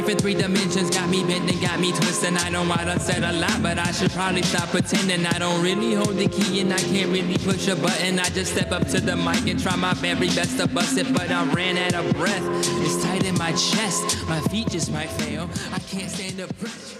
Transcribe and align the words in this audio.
life 0.00 0.08
in 0.08 0.16
three 0.16 0.34
dimensions 0.34 0.88
got 0.88 1.08
me 1.10 1.22
bent 1.24 1.50
and 1.50 1.60
got 1.60 1.78
me 1.78 1.92
twisted. 1.92 2.32
I 2.34 2.48
know 2.48 2.62
I 2.62 2.84
done 2.84 3.00
said 3.00 3.22
a 3.22 3.32
lot, 3.32 3.62
but 3.62 3.78
I 3.78 3.90
should 3.92 4.10
probably 4.12 4.42
stop 4.42 4.68
pretending. 4.70 5.26
I 5.26 5.38
don't 5.38 5.62
really 5.62 5.92
hold 5.92 6.16
the 6.16 6.26
key 6.26 6.60
and 6.60 6.72
I 6.72 6.78
can't 6.78 7.10
really 7.10 7.36
push 7.36 7.68
a 7.68 7.76
button. 7.76 8.18
I 8.18 8.24
just 8.30 8.52
step 8.52 8.72
up 8.72 8.86
to 8.88 9.00
the 9.00 9.16
mic 9.16 9.46
and 9.46 9.60
try 9.60 9.76
my 9.76 9.92
very 9.94 10.28
best 10.28 10.58
to 10.58 10.66
bust 10.66 10.96
it, 10.96 11.12
but 11.12 11.30
I 11.30 11.44
ran 11.52 11.76
out 11.76 12.02
of 12.02 12.16
breath. 12.16 12.42
It's 12.82 13.02
tight 13.04 13.26
in 13.26 13.36
my 13.36 13.52
chest, 13.52 14.26
my 14.26 14.40
feet 14.48 14.70
just 14.70 14.90
might 14.90 15.10
fail. 15.10 15.50
I 15.72 15.78
can't 15.80 16.10
stand 16.10 16.38
pressure. 16.58 16.98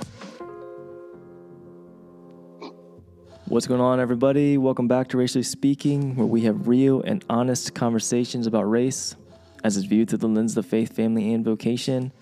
What's 3.46 3.66
going 3.66 3.80
on, 3.80 3.98
everybody? 3.98 4.58
Welcome 4.58 4.88
back 4.88 5.08
to 5.08 5.16
Racially 5.16 5.42
Speaking, 5.42 6.16
where 6.16 6.26
we 6.26 6.42
have 6.42 6.68
real 6.68 7.00
and 7.00 7.24
honest 7.30 7.74
conversations 7.74 8.46
about 8.46 8.64
race 8.64 9.16
as 9.64 9.76
it's 9.76 9.86
viewed 9.86 10.10
through 10.10 10.18
the 10.18 10.28
lens 10.28 10.56
of 10.56 10.66
faith, 10.66 10.94
family, 10.94 11.32
and 11.32 11.44
vocation. 11.44 12.12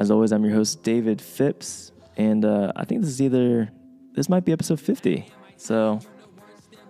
As 0.00 0.10
always, 0.10 0.32
I'm 0.32 0.42
your 0.46 0.54
host, 0.54 0.82
David 0.82 1.20
Phipps, 1.20 1.92
and 2.16 2.42
uh, 2.42 2.72
I 2.74 2.86
think 2.86 3.02
this 3.02 3.10
is 3.10 3.20
either, 3.20 3.70
this 4.14 4.30
might 4.30 4.46
be 4.46 4.52
episode 4.52 4.80
50. 4.80 5.26
So, 5.58 6.00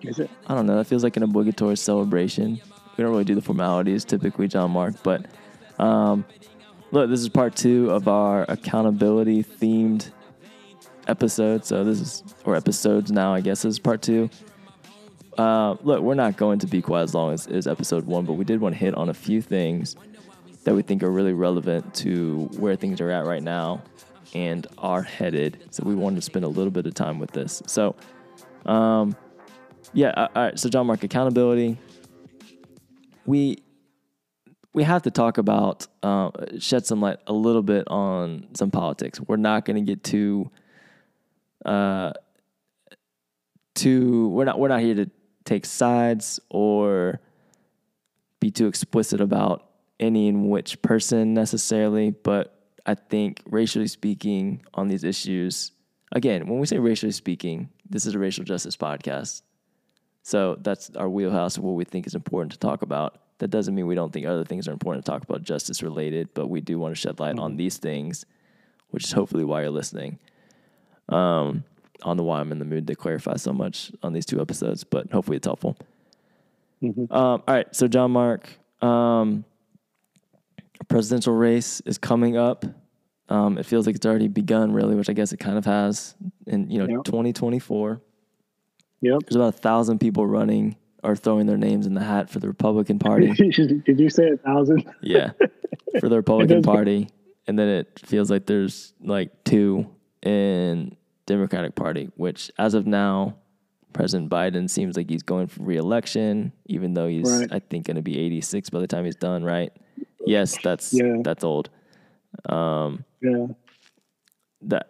Is 0.02 0.20
it? 0.20 0.30
I 0.46 0.54
don't 0.54 0.66
know, 0.66 0.76
that 0.76 0.86
feels 0.86 1.02
like 1.02 1.16
an 1.16 1.24
obligatory 1.24 1.76
celebration. 1.76 2.60
We 2.96 3.02
don't 3.02 3.10
really 3.10 3.24
do 3.24 3.34
the 3.34 3.42
formalities 3.42 4.04
typically, 4.04 4.46
John 4.46 4.70
Mark, 4.70 4.94
but 5.02 5.26
um, 5.80 6.24
look, 6.92 7.10
this 7.10 7.18
is 7.18 7.28
part 7.28 7.56
two 7.56 7.90
of 7.90 8.06
our 8.06 8.44
accountability 8.48 9.42
themed 9.42 10.12
episode. 11.08 11.64
So 11.64 11.82
this 11.82 12.00
is, 12.00 12.22
or 12.44 12.54
episodes 12.54 13.10
now, 13.10 13.34
I 13.34 13.40
guess, 13.40 13.62
this 13.62 13.72
is 13.72 13.78
part 13.80 14.02
two. 14.02 14.30
Uh, 15.36 15.74
look, 15.82 16.00
we're 16.00 16.14
not 16.14 16.36
going 16.36 16.60
to 16.60 16.68
be 16.68 16.80
quite 16.80 17.02
as 17.02 17.12
long 17.12 17.32
as, 17.32 17.48
as 17.48 17.66
episode 17.66 18.06
one, 18.06 18.24
but 18.24 18.34
we 18.34 18.44
did 18.44 18.60
want 18.60 18.76
to 18.76 18.78
hit 18.78 18.94
on 18.94 19.08
a 19.08 19.14
few 19.14 19.42
things 19.42 19.96
that 20.64 20.74
we 20.74 20.82
think 20.82 21.02
are 21.02 21.10
really 21.10 21.32
relevant 21.32 21.94
to 21.94 22.48
where 22.58 22.76
things 22.76 23.00
are 23.00 23.10
at 23.10 23.24
right 23.24 23.42
now 23.42 23.82
and 24.34 24.66
are 24.78 25.02
headed. 25.02 25.58
So 25.70 25.82
we 25.84 25.94
wanted 25.94 26.16
to 26.16 26.22
spend 26.22 26.44
a 26.44 26.48
little 26.48 26.70
bit 26.70 26.86
of 26.86 26.94
time 26.94 27.18
with 27.18 27.32
this. 27.32 27.62
So, 27.66 27.96
um, 28.66 29.16
yeah, 29.92 30.12
all 30.34 30.42
right. 30.44 30.58
So 30.58 30.68
John 30.68 30.86
Mark, 30.86 31.02
accountability. 31.02 31.78
We 33.26 33.58
we 34.72 34.84
have 34.84 35.02
to 35.02 35.10
talk 35.10 35.38
about 35.38 35.86
uh, 36.02 36.30
shed 36.58 36.86
some 36.86 37.00
light 37.00 37.18
a 37.26 37.32
little 37.32 37.62
bit 37.62 37.88
on 37.88 38.48
some 38.54 38.70
politics. 38.70 39.20
We're 39.20 39.36
not 39.36 39.64
going 39.64 39.84
to 39.84 39.92
get 39.92 40.04
too 40.04 40.50
uh 41.64 42.12
too 43.74 44.28
we're 44.30 44.44
not 44.44 44.58
we're 44.58 44.68
not 44.68 44.80
here 44.80 44.94
to 44.94 45.10
take 45.44 45.66
sides 45.66 46.40
or 46.48 47.20
be 48.40 48.50
too 48.50 48.66
explicit 48.66 49.20
about 49.20 49.69
any 50.00 50.26
in 50.26 50.48
which 50.48 50.82
person 50.82 51.34
necessarily, 51.34 52.10
but 52.10 52.56
I 52.86 52.94
think 52.94 53.42
racially 53.46 53.86
speaking 53.86 54.64
on 54.74 54.88
these 54.88 55.04
issues, 55.04 55.72
again, 56.12 56.46
when 56.48 56.58
we 56.58 56.66
say 56.66 56.78
racially 56.78 57.12
speaking, 57.12 57.68
this 57.88 58.06
is 58.06 58.14
a 58.14 58.18
racial 58.18 58.44
justice 58.44 58.76
podcast. 58.76 59.42
So 60.22 60.56
that's 60.60 60.90
our 60.96 61.08
wheelhouse 61.08 61.56
of 61.56 61.62
what 61.62 61.72
we 61.72 61.84
think 61.84 62.06
is 62.06 62.14
important 62.14 62.52
to 62.52 62.58
talk 62.58 62.82
about. 62.82 63.20
That 63.38 63.48
doesn't 63.48 63.74
mean 63.74 63.86
we 63.86 63.94
don't 63.94 64.12
think 64.12 64.26
other 64.26 64.44
things 64.44 64.68
are 64.68 64.72
important 64.72 65.04
to 65.04 65.10
talk 65.10 65.22
about 65.22 65.42
justice 65.42 65.82
related, 65.82 66.28
but 66.34 66.48
we 66.48 66.60
do 66.60 66.78
want 66.78 66.94
to 66.94 67.00
shed 67.00 67.20
light 67.20 67.38
on 67.38 67.56
these 67.56 67.78
things, 67.78 68.26
which 68.90 69.04
is 69.04 69.12
hopefully 69.12 69.44
why 69.44 69.62
you're 69.62 69.70
listening. 69.70 70.18
Um, 71.08 71.64
on 72.02 72.16
the 72.16 72.22
why 72.22 72.40
I'm 72.40 72.52
in 72.52 72.58
the 72.58 72.64
mood 72.64 72.86
to 72.86 72.94
clarify 72.94 73.36
so 73.36 73.52
much 73.52 73.92
on 74.02 74.12
these 74.12 74.26
two 74.26 74.40
episodes, 74.40 74.84
but 74.84 75.10
hopefully 75.12 75.36
it's 75.36 75.46
helpful. 75.46 75.76
Um, 76.82 77.08
all 77.10 77.42
right, 77.46 77.74
so 77.74 77.88
John 77.88 78.10
Mark, 78.12 78.48
um, 78.80 79.44
presidential 80.88 81.34
race 81.34 81.80
is 81.86 81.98
coming 81.98 82.36
up. 82.36 82.64
Um, 83.28 83.58
it 83.58 83.66
feels 83.66 83.86
like 83.86 83.94
it's 83.96 84.06
already 84.06 84.28
begun, 84.28 84.72
really, 84.72 84.94
which 84.96 85.08
I 85.08 85.12
guess 85.12 85.32
it 85.32 85.36
kind 85.38 85.56
of 85.56 85.64
has. 85.64 86.14
In 86.46 86.70
you 86.70 86.78
know, 86.78 86.86
Yep. 86.88 87.04
2024, 87.04 88.00
Yep. 89.02 89.20
there's 89.26 89.36
about 89.36 89.54
a 89.54 89.58
thousand 89.58 89.98
people 89.98 90.26
running 90.26 90.76
or 91.02 91.14
throwing 91.16 91.46
their 91.46 91.56
names 91.56 91.86
in 91.86 91.94
the 91.94 92.02
hat 92.02 92.28
for 92.28 92.40
the 92.40 92.48
Republican 92.48 92.98
Party. 92.98 93.30
Did 93.32 93.98
you 94.00 94.10
say 94.10 94.28
a 94.30 94.36
thousand? 94.36 94.84
yeah, 95.00 95.30
for 96.00 96.08
the 96.08 96.16
Republican 96.22 96.62
Party, 96.62 97.08
and 97.46 97.58
then 97.58 97.68
it 97.68 98.00
feels 98.04 98.30
like 98.30 98.46
there's 98.46 98.92
like 99.00 99.44
two 99.44 99.86
in 100.22 100.96
Democratic 101.26 101.74
Party, 101.76 102.10
which 102.16 102.50
as 102.58 102.74
of 102.74 102.86
now, 102.86 103.36
President 103.92 104.28
Biden 104.30 104.68
seems 104.68 104.96
like 104.96 105.08
he's 105.08 105.22
going 105.22 105.46
for 105.46 105.62
reelection, 105.62 106.52
even 106.66 106.94
though 106.94 107.06
he's 107.08 107.40
Right. 107.40 107.48
I 107.52 107.58
think 107.60 107.86
going 107.86 107.96
to 107.96 108.02
be 108.02 108.18
86 108.18 108.70
by 108.70 108.80
the 108.80 108.86
time 108.86 109.04
he's 109.04 109.16
done. 109.16 109.42
Right? 109.42 109.72
Yes, 110.26 110.56
that's 110.62 110.92
Yeah. 110.92 111.16
that's 111.22 111.44
old. 111.44 111.70
Um, 112.48 113.04
Yeah. 113.22 113.46
that 114.62 114.88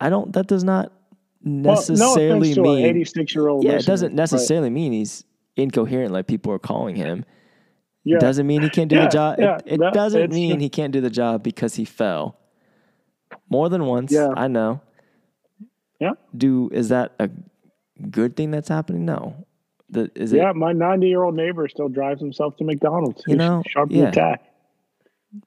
I 0.00 0.10
don't. 0.10 0.32
That 0.32 0.46
does 0.46 0.64
not 0.64 0.92
Well, 1.44 1.62
no 1.64 1.70
necessarily 1.72 2.54
to 2.54 2.60
an 2.62 2.66
mean. 2.66 2.84
86 2.86 3.34
year 3.34 3.48
old. 3.48 3.64
yeah, 3.64 3.72
it 3.72 3.86
doesn't 3.86 4.14
necessarily 4.14 4.70
mean 4.70 4.92
he's 4.92 5.24
incoherent 5.56 6.12
like 6.12 6.26
people 6.26 6.52
are 6.52 6.58
calling 6.58 6.96
him. 6.96 7.24
Yeah. 8.04 8.18
Doesn't 8.18 8.46
mean 8.46 8.62
he 8.62 8.68
can't 8.70 8.88
do 8.90 8.96
Yeah, 8.96 9.04
the 9.04 9.08
job. 9.10 9.36
yeah, 9.38 9.56
it 9.64 9.74
it 9.74 9.80
that- 9.80 9.94
doesn't 9.94 10.32
mean 10.32 10.60
he 10.60 10.68
can't 10.68 10.92
do 10.92 11.00
the 11.00 11.10
job 11.10 11.42
because 11.42 11.74
he 11.76 11.84
fell. 11.84 12.36
More 13.50 13.68
than 13.68 13.86
once, 13.86 14.12
Yeah. 14.12 14.32
I 14.36 14.48
know. 14.48 14.80
Yeah. 16.00 16.12
Do 16.36 16.68
is 16.72 16.88
that 16.90 17.12
a 17.18 17.30
good 18.10 18.36
thing 18.36 18.50
that's 18.50 18.68
happening? 18.68 19.04
No. 19.06 19.34
The, 19.88 20.10
is 20.14 20.32
Yeah, 20.32 20.50
it 20.50 20.56
my 20.56 20.72
90 20.72 21.06
year 21.08 21.22
old 21.22 21.36
neighbor 21.36 21.66
still 21.68 21.88
drives 21.88 22.20
himself 22.20 22.56
to 22.58 22.64
McDonald's. 22.64 23.22
You 23.26 23.36
know, 23.36 23.62
sharp 23.68 23.90
yeah. 23.92 24.08
attack. 24.08 24.42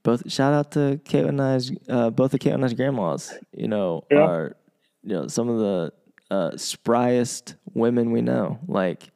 Both? 0.04 0.32
Shout 0.32 0.54
out 0.54 0.72
to 0.72 1.00
Caitlin 1.06 1.30
and 1.30 1.42
I's, 1.42 1.72
uh, 1.88 2.10
both 2.10 2.34
of 2.34 2.40
Caitlin 2.40 2.56
and 2.56 2.66
I's 2.66 2.74
grandmas. 2.74 3.34
You 3.56 3.68
know, 3.68 4.04
Yeah. 4.12 4.20
are 4.26 4.56
you 5.04 5.14
know 5.16 5.28
some 5.28 5.50
of 5.50 5.60
the 5.60 5.94
uh, 6.32 6.52
spryest 6.52 7.56
women 7.74 8.12
we 8.12 8.22
know. 8.22 8.60
Like 8.68 9.10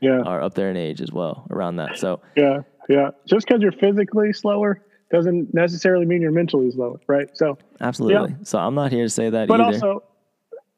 Yeah, 0.00 0.20
are 0.20 0.42
up 0.42 0.54
there 0.54 0.70
in 0.70 0.76
age 0.76 1.00
as 1.00 1.12
well, 1.12 1.46
around 1.50 1.76
that. 1.76 1.98
So 1.98 2.20
yeah, 2.36 2.62
yeah. 2.88 3.10
Just 3.26 3.46
because 3.46 3.62
you're 3.62 3.72
physically 3.72 4.32
slower 4.32 4.82
doesn't 5.10 5.52
necessarily 5.52 6.06
mean 6.06 6.20
you're 6.22 6.30
mentally 6.30 6.70
slower, 6.70 7.00
right? 7.08 7.28
So, 7.36 7.58
absolutely. 7.80 8.36
So 8.44 8.58
I'm 8.60 8.76
not 8.76 8.92
here 8.92 9.02
to 9.04 9.08
say 9.10 9.28
that 9.28 9.48
but 9.48 9.60
either. 9.60 9.74
also, 9.74 10.02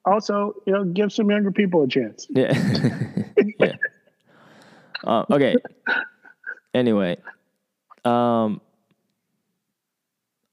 also, 0.07 0.55
you 0.67 0.73
know, 0.73 0.85
give 0.85 1.13
some 1.13 1.29
younger 1.31 1.53
people 1.53 1.83
a 1.83 1.89
chance. 1.89 2.27
Yeah. 2.31 2.53
yeah. 3.59 3.73
Uh, 5.05 5.25
okay. 5.33 5.57
Anyway, 6.75 7.17
um, 8.05 8.61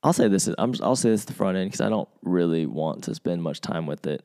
I'll 0.01 0.13
say 0.13 0.27
this. 0.27 0.49
I'm. 0.57 0.73
I'll 0.81 0.95
say 0.95 1.09
this 1.09 1.23
at 1.23 1.27
the 1.27 1.33
front 1.33 1.57
end 1.57 1.69
because 1.69 1.81
I 1.81 1.89
don't 1.89 2.07
really 2.21 2.65
want 2.65 3.03
to 3.05 3.15
spend 3.15 3.43
much 3.43 3.59
time 3.59 3.85
with 3.85 4.07
it. 4.07 4.23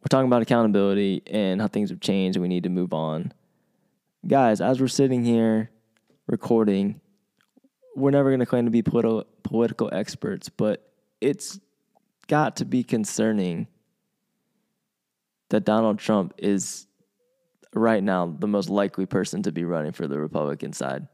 We're 0.00 0.08
talking 0.08 0.26
about 0.26 0.42
accountability 0.42 1.22
and 1.26 1.60
how 1.60 1.66
things 1.66 1.90
have 1.90 2.00
changed 2.00 2.36
and 2.36 2.42
we 2.42 2.48
need 2.48 2.62
to 2.62 2.68
move 2.68 2.94
on. 2.94 3.32
Guys, 4.26 4.60
as 4.60 4.80
we're 4.80 4.88
sitting 4.88 5.24
here 5.24 5.70
recording, 6.26 7.00
we're 7.96 8.10
never 8.10 8.30
going 8.30 8.40
to 8.40 8.46
claim 8.46 8.66
to 8.66 8.70
be 8.70 8.82
politi- 8.82 9.24
political 9.42 9.90
experts, 9.92 10.48
but 10.48 10.92
it's 11.20 11.58
got 12.28 12.56
to 12.56 12.64
be 12.64 12.84
concerning 12.84 13.66
that 15.48 15.64
Donald 15.64 15.98
Trump 15.98 16.34
is 16.38 16.86
right 17.74 18.02
now 18.02 18.34
the 18.38 18.46
most 18.46 18.68
likely 18.68 19.06
person 19.06 19.42
to 19.42 19.52
be 19.52 19.64
running 19.64 19.92
for 19.92 20.06
the 20.06 20.18
Republican 20.18 20.72
side. 20.72 21.08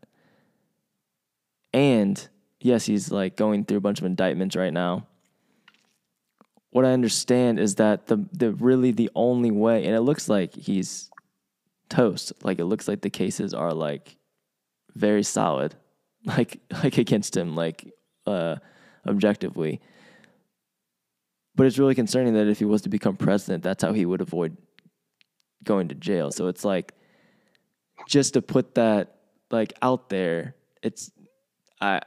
And 1.72 2.28
yes, 2.64 2.86
he's 2.86 3.10
like 3.10 3.36
going 3.36 3.64
through 3.64 3.78
a 3.78 3.82
bunch 3.82 3.98
of 3.98 4.06
indictments 4.06 4.56
right 4.56 4.72
now. 4.72 5.06
What 6.70 6.84
I 6.84 6.92
understand 6.92 7.58
is 7.58 7.74
that 7.76 8.06
the 8.06 8.24
the 8.32 8.52
really 8.52 8.92
the 8.92 9.10
only 9.14 9.50
way, 9.50 9.84
and 9.84 9.94
it 9.94 10.00
looks 10.00 10.28
like 10.28 10.54
he's 10.54 11.10
toast. 11.88 12.32
Like 12.42 12.58
it 12.58 12.64
looks 12.64 12.88
like 12.88 13.02
the 13.02 13.10
cases 13.10 13.52
are 13.52 13.74
like 13.74 14.16
very 14.94 15.22
solid, 15.22 15.74
like 16.24 16.60
like 16.82 16.98
against 16.98 17.36
him, 17.36 17.54
like 17.54 17.92
uh, 18.26 18.56
objectively. 19.06 19.80
But 21.54 21.66
it's 21.66 21.78
really 21.78 21.94
concerning 21.94 22.32
that 22.34 22.48
if 22.48 22.58
he 22.58 22.64
was 22.64 22.82
to 22.82 22.88
become 22.88 23.16
president, 23.16 23.62
that's 23.62 23.84
how 23.84 23.92
he 23.92 24.06
would 24.06 24.22
avoid 24.22 24.56
going 25.64 25.88
to 25.88 25.94
jail. 25.94 26.30
So 26.30 26.48
it's 26.48 26.64
like 26.64 26.94
just 28.08 28.34
to 28.34 28.42
put 28.42 28.74
that 28.76 29.16
like 29.50 29.74
out 29.82 30.08
there, 30.08 30.56
it's 30.82 31.10
I 31.80 32.00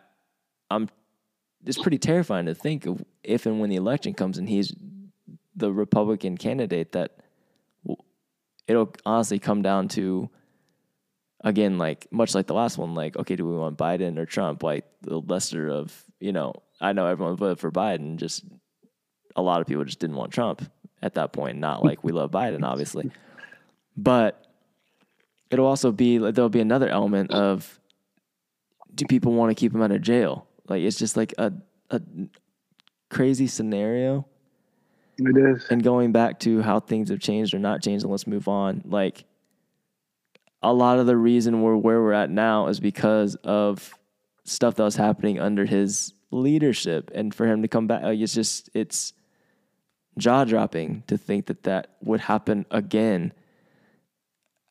I'm 0.69 0.89
it's 1.65 1.81
pretty 1.81 1.97
terrifying 1.97 2.45
to 2.45 2.53
think 2.53 2.85
of 2.85 3.03
if 3.23 3.45
and 3.45 3.59
when 3.59 3.69
the 3.69 3.75
election 3.75 4.13
comes 4.13 4.38
and 4.38 4.47
he's 4.47 4.73
the 5.56 5.71
Republican 5.71 6.38
candidate 6.38 6.91
that 6.91 7.17
it'll 8.67 8.94
honestly 9.06 9.39
come 9.39 9.62
down 9.62 9.88
to 9.88 10.29
again 11.44 11.77
like 11.77 12.07
much 12.12 12.35
like 12.35 12.47
the 12.47 12.53
last 12.53 12.77
one 12.77 12.94
like 12.94 13.17
okay 13.17 13.35
do 13.35 13.45
we 13.45 13.56
want 13.56 13.77
Biden 13.77 14.17
or 14.17 14.25
Trump? 14.25 14.63
Like 14.63 14.85
the 15.01 15.19
lesser 15.19 15.69
of 15.69 16.03
you 16.19 16.31
know 16.31 16.53
I 16.81 16.94
know 16.94 17.07
everyone 17.07 17.35
voted 17.35 17.59
for 17.59 17.71
Biden 17.71 18.18
just 18.18 18.44
a 19.35 19.41
lot 19.41 19.61
of 19.61 19.68
people 19.68 19.83
just 19.83 20.00
didn't 20.00 20.15
want 20.15 20.31
Trump 20.31 20.69
at 21.01 21.15
that 21.15 21.33
point 21.33 21.57
not 21.57 21.83
like 21.83 22.03
we 22.03 22.11
love 22.11 22.31
Biden 22.31 22.63
obviously. 22.63 23.11
But 23.97 24.45
it'll 25.50 25.68
also 25.68 25.91
be 25.91 26.19
like 26.19 26.35
there'll 26.35 26.50
be 26.50 26.59
another 26.59 26.89
element 26.89 27.31
of 27.31 27.79
do 28.94 29.06
people 29.06 29.33
want 29.33 29.51
to 29.51 29.56
keep 29.56 29.73
him 29.73 29.81
out 29.81 29.91
of 29.91 30.01
jail 30.01 30.44
like 30.67 30.81
it's 30.81 30.97
just 30.97 31.17
like 31.17 31.33
a 31.38 31.53
a 31.89 32.01
crazy 33.09 33.47
scenario. 33.47 34.25
It 35.17 35.38
is. 35.38 35.65
And 35.69 35.81
going 35.81 36.12
back 36.12 36.39
to 36.41 36.62
how 36.62 36.79
things 36.79 37.09
have 37.09 37.19
changed 37.19 37.53
or 37.53 37.59
not 37.59 37.81
changed, 37.81 38.03
and 38.03 38.12
let's 38.12 38.27
move 38.27 38.47
on. 38.47 38.81
Like 38.85 39.25
a 40.62 40.73
lot 40.73 41.00
of 41.00 41.06
the 41.06 41.15
reason 41.15 41.62
we're 41.62 41.77
where 41.77 42.01
we're 42.01 42.13
at 42.13 42.29
now 42.29 42.67
is 42.67 42.79
because 42.79 43.35
of 43.35 43.94
stuff 44.44 44.75
that 44.75 44.83
was 44.83 44.95
happening 44.95 45.39
under 45.39 45.65
his 45.65 46.13
leadership, 46.31 47.11
and 47.13 47.33
for 47.33 47.45
him 47.45 47.61
to 47.61 47.68
come 47.68 47.88
back, 47.88 48.03
like 48.03 48.19
it's 48.19 48.33
just 48.33 48.69
it's 48.73 49.13
jaw 50.18 50.44
dropping 50.44 51.03
to 51.07 51.18
think 51.18 51.47
that 51.47 51.63
that 51.63 51.95
would 52.01 52.21
happen 52.21 52.65
again 52.71 53.33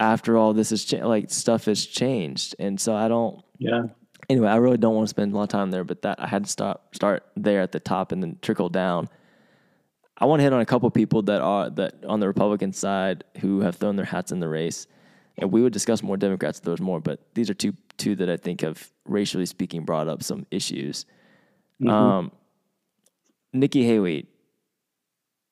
after 0.00 0.36
all 0.36 0.52
this 0.52 0.72
is 0.72 0.84
cha- 0.84 1.06
like 1.06 1.30
stuff 1.30 1.66
has 1.66 1.84
changed, 1.86 2.54
and 2.58 2.80
so 2.80 2.94
I 2.94 3.08
don't. 3.08 3.42
Yeah. 3.58 3.84
Anyway, 4.28 4.48
I 4.48 4.56
really 4.56 4.78
don't 4.78 4.94
want 4.94 5.06
to 5.06 5.10
spend 5.10 5.32
a 5.32 5.36
lot 5.36 5.44
of 5.44 5.48
time 5.50 5.70
there, 5.70 5.84
but 5.84 6.02
that 6.02 6.20
I 6.20 6.26
had 6.26 6.44
to 6.44 6.50
start 6.50 6.80
start 6.92 7.24
there 7.36 7.60
at 7.60 7.72
the 7.72 7.80
top 7.80 8.12
and 8.12 8.22
then 8.22 8.38
trickle 8.42 8.68
down. 8.68 9.08
I 10.16 10.26
want 10.26 10.40
to 10.40 10.44
hit 10.44 10.52
on 10.52 10.60
a 10.60 10.66
couple 10.66 10.88
people 10.90 11.22
that 11.22 11.40
are 11.40 11.70
that 11.70 12.04
on 12.06 12.20
the 12.20 12.26
Republican 12.26 12.72
side 12.72 13.24
who 13.40 13.60
have 13.60 13.76
thrown 13.76 13.96
their 13.96 14.04
hats 14.06 14.32
in 14.32 14.40
the 14.40 14.48
race, 14.48 14.86
and 15.36 15.50
we 15.52 15.60
would 15.62 15.72
discuss 15.72 16.02
more 16.02 16.16
Democrats 16.16 16.58
if 16.58 16.64
there 16.64 16.70
was 16.72 16.80
more, 16.80 17.00
but 17.00 17.20
these 17.34 17.50
are 17.50 17.54
two 17.54 17.74
two 17.98 18.14
that 18.16 18.30
I 18.30 18.36
think 18.36 18.60
have 18.62 18.90
racially 19.04 19.46
speaking 19.46 19.84
brought 19.84 20.08
up 20.08 20.22
some 20.22 20.46
issues. 20.50 21.06
Um, 21.86 22.30
Nikki 23.52 23.84
Haley, 23.84 24.26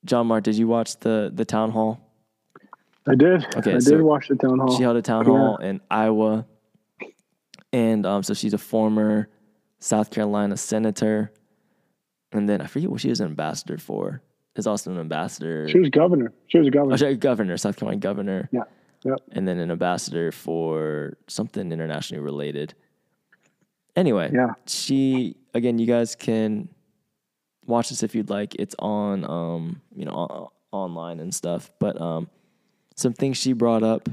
John 0.05 0.29
Mark, 0.29 0.45
did 0.45 0.57
you 0.57 0.67
watch 0.69 0.99
the 1.01 1.31
the 1.35 1.45
town 1.45 1.71
hall? 1.73 2.09
I 3.07 3.17
did. 3.17 3.45
Okay, 3.57 3.75
I 3.75 3.79
so 3.81 3.97
did 3.97 4.01
watch 4.03 4.29
the 4.29 4.37
town 4.37 4.61
hall. 4.61 4.77
She 4.77 4.83
held 4.85 4.97
a 4.97 5.03
town 5.03 5.27
Yeah. 5.27 5.33
hall 5.33 5.57
in 5.57 5.81
Iowa, 5.91 6.47
and 7.73 8.05
um, 8.07 8.23
so 8.23 8.35
she's 8.35 8.55
a 8.55 8.59
former 8.59 9.29
South 9.81 10.11
Carolina 10.11 10.57
senator, 10.57 11.33
and 12.33 12.49
then 12.49 12.61
I 12.61 12.67
forget 12.67 12.91
what 12.91 13.01
she 13.01 13.09
was 13.09 13.21
an 13.21 13.27
ambassador 13.29 13.79
for. 13.79 14.23
Is 14.55 14.67
also 14.67 14.91
an 14.91 14.99
ambassador. 14.99 15.67
She 15.69 15.79
was 15.79 15.89
governor. 15.89 16.31
She 16.47 16.59
was 16.59 16.67
a 16.69 16.71
governor. 16.71 16.93
oh, 16.93 16.97
sorry, 16.97 17.17
governor, 17.17 17.57
South 17.57 17.77
Carolina 17.77 18.01
governor, 18.01 18.49
yeah. 18.53 18.65
Yep. 19.03 19.19
and 19.33 19.49
then 19.49 19.59
an 19.59 19.71
ambassador 19.71 20.31
for 20.31 21.17
something 21.27 21.73
internationally 21.73 22.23
related. 22.23 22.75
Anyway, 23.97 24.31
Yeah. 24.33 24.49
she 24.67 25.37
again. 25.55 25.79
You 25.79 25.87
guys 25.87 26.15
can 26.15 26.69
watch 27.67 27.89
this 27.89 28.03
if 28.03 28.15
you'd 28.15 28.29
like. 28.31 28.55
It's 28.57 28.75
on, 28.79 29.25
um, 29.25 29.81
you 29.97 30.05
know, 30.05 30.13
on, 30.13 30.49
online 30.71 31.21
and 31.21 31.35
stuff. 31.35 31.71
But 31.79 32.01
um, 32.01 32.29
some 32.95 33.13
things 33.15 33.39
she 33.39 33.55
brought 33.55 33.83
up, 33.83 34.09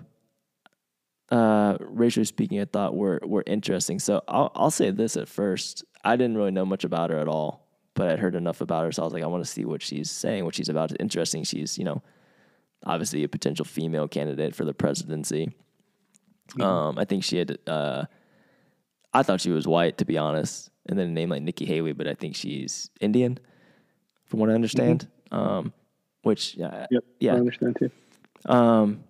uh, 1.31 1.77
racially 1.79 2.25
speaking, 2.25 2.59
I 2.59 2.65
thought 2.65 2.95
were 2.95 3.19
were 3.23 3.43
interesting. 3.45 3.99
So 3.99 4.21
I'll 4.27 4.51
I'll 4.55 4.71
say 4.71 4.91
this 4.91 5.15
at 5.17 5.27
first. 5.27 5.83
I 6.03 6.15
didn't 6.15 6.37
really 6.37 6.51
know 6.51 6.65
much 6.65 6.83
about 6.83 7.09
her 7.09 7.19
at 7.19 7.27
all, 7.27 7.67
but 7.93 8.09
I'd 8.09 8.19
heard 8.19 8.35
enough 8.35 8.61
about 8.61 8.85
her, 8.85 8.91
so 8.91 9.01
I 9.03 9.05
was 9.05 9.13
like, 9.13 9.23
I 9.23 9.27
want 9.27 9.43
to 9.43 9.49
see 9.49 9.65
what 9.65 9.81
she's 9.81 10.09
saying, 10.09 10.45
what 10.45 10.55
she's 10.55 10.69
about. 10.69 10.91
It's 10.91 11.01
interesting. 11.01 11.43
She's 11.43 11.77
you 11.77 11.83
know, 11.83 12.01
obviously 12.85 13.23
a 13.23 13.27
potential 13.27 13.65
female 13.65 14.07
candidate 14.07 14.55
for 14.55 14.65
the 14.65 14.73
presidency. 14.73 15.51
Um, 16.59 16.97
I 16.97 17.05
think 17.05 17.23
she 17.23 17.37
had. 17.37 17.57
Uh, 17.67 18.05
I 19.13 19.23
thought 19.23 19.41
she 19.41 19.51
was 19.51 19.67
white, 19.67 19.97
to 19.99 20.05
be 20.05 20.17
honest, 20.17 20.69
and 20.87 20.97
then 20.97 21.09
a 21.09 21.11
name 21.11 21.29
like 21.29 21.41
Nikki 21.43 21.65
Haley, 21.65 21.93
but 21.93 22.07
I 22.07 22.13
think 22.13 22.35
she's 22.35 22.89
Indian, 23.01 23.39
from 24.25 24.39
what 24.39 24.49
I 24.49 24.53
understand. 24.53 25.07
Um, 25.31 25.73
which, 26.23 26.55
yeah, 26.55 26.87
Yep. 26.91 27.03
yeah. 27.19 27.33
I 27.33 27.37
understand 27.37 27.75
too. 27.77 27.91
Um. 28.45 29.03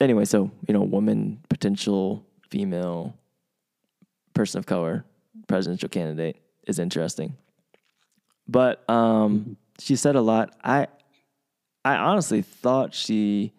Anyway, 0.00 0.24
so 0.24 0.50
you 0.66 0.74
know, 0.74 0.82
woman, 0.82 1.40
potential 1.48 2.26
female, 2.50 3.14
person 4.34 4.58
of 4.58 4.66
color, 4.66 5.04
presidential 5.46 5.88
candidate 5.88 6.36
is 6.66 6.78
interesting. 6.78 7.36
But 8.46 8.88
um, 8.90 9.56
she 9.78 9.96
said 9.96 10.16
a 10.16 10.20
lot. 10.20 10.54
I, 10.62 10.88
I 11.84 11.96
honestly 11.96 12.42
thought 12.42 12.94
she. 12.94 13.52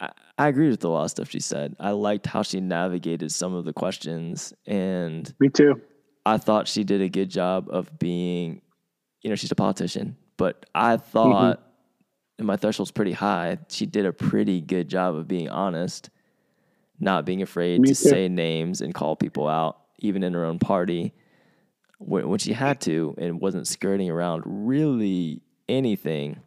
I, 0.00 0.10
I 0.38 0.48
agreed 0.48 0.70
with 0.70 0.84
a 0.84 0.88
lot 0.88 1.04
of 1.04 1.10
stuff 1.10 1.30
she 1.30 1.40
said. 1.40 1.76
I 1.80 1.90
liked 1.90 2.26
how 2.26 2.42
she 2.42 2.60
navigated 2.60 3.32
some 3.32 3.54
of 3.54 3.64
the 3.64 3.72
questions, 3.72 4.52
and 4.66 5.32
Me 5.40 5.48
too. 5.48 5.80
I 6.26 6.38
thought 6.38 6.68
she 6.68 6.84
did 6.84 7.00
a 7.00 7.08
good 7.08 7.30
job 7.30 7.68
of 7.70 7.98
being, 7.98 8.62
you 9.22 9.30
know, 9.30 9.36
she's 9.36 9.52
a 9.52 9.56
politician, 9.56 10.16
but 10.36 10.64
I 10.74 10.96
thought, 10.96 11.60
and 12.38 12.46
my 12.46 12.56
threshold's 12.56 12.90
pretty 12.90 13.12
high, 13.12 13.58
she 13.68 13.86
did 13.86 14.06
a 14.06 14.12
pretty 14.12 14.60
good 14.60 14.88
job 14.88 15.14
of 15.14 15.28
being 15.28 15.48
honest, 15.48 16.10
not 17.00 17.24
being 17.24 17.42
afraid 17.42 17.80
Me 17.80 17.88
to 17.88 17.94
too. 17.94 18.08
say 18.08 18.28
names 18.28 18.80
and 18.80 18.94
call 18.94 19.16
people 19.16 19.46
out, 19.48 19.78
even 19.98 20.22
in 20.22 20.34
her 20.34 20.44
own 20.44 20.58
party, 20.58 21.12
when, 21.98 22.28
when 22.28 22.38
she 22.38 22.52
had 22.52 22.80
to, 22.82 23.14
and 23.18 23.40
wasn't 23.40 23.66
skirting 23.68 24.10
around 24.10 24.42
really 24.46 25.40
anything. 25.68 26.40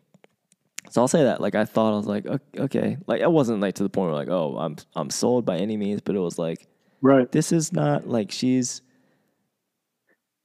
So 0.90 1.02
I'll 1.02 1.08
say 1.08 1.24
that. 1.24 1.42
Like 1.42 1.56
I 1.56 1.66
thought, 1.66 1.94
I 1.94 1.98
was 1.98 2.06
like, 2.06 2.28
"Ok- 2.30 2.60
okay, 2.60 2.98
like 3.08 3.22
it 3.22 3.32
wasn't 3.32 3.60
like 3.62 3.76
to 3.76 3.84
the 3.84 3.90
point 3.90 4.08
where 4.12 4.16
like, 4.20 4.30
oh, 4.30 4.58
I'm 4.58 4.78
I'm 4.96 5.10
sold 5.10 5.46
by 5.46 5.58
any 5.58 5.76
means, 5.78 6.02
but 6.02 6.16
it 6.16 6.20
was 6.20 6.38
like, 6.40 6.68
Right. 7.02 7.32
this 7.32 7.52
is 7.52 7.72
not 7.74 8.08
like 8.08 8.32
she's 8.32 8.82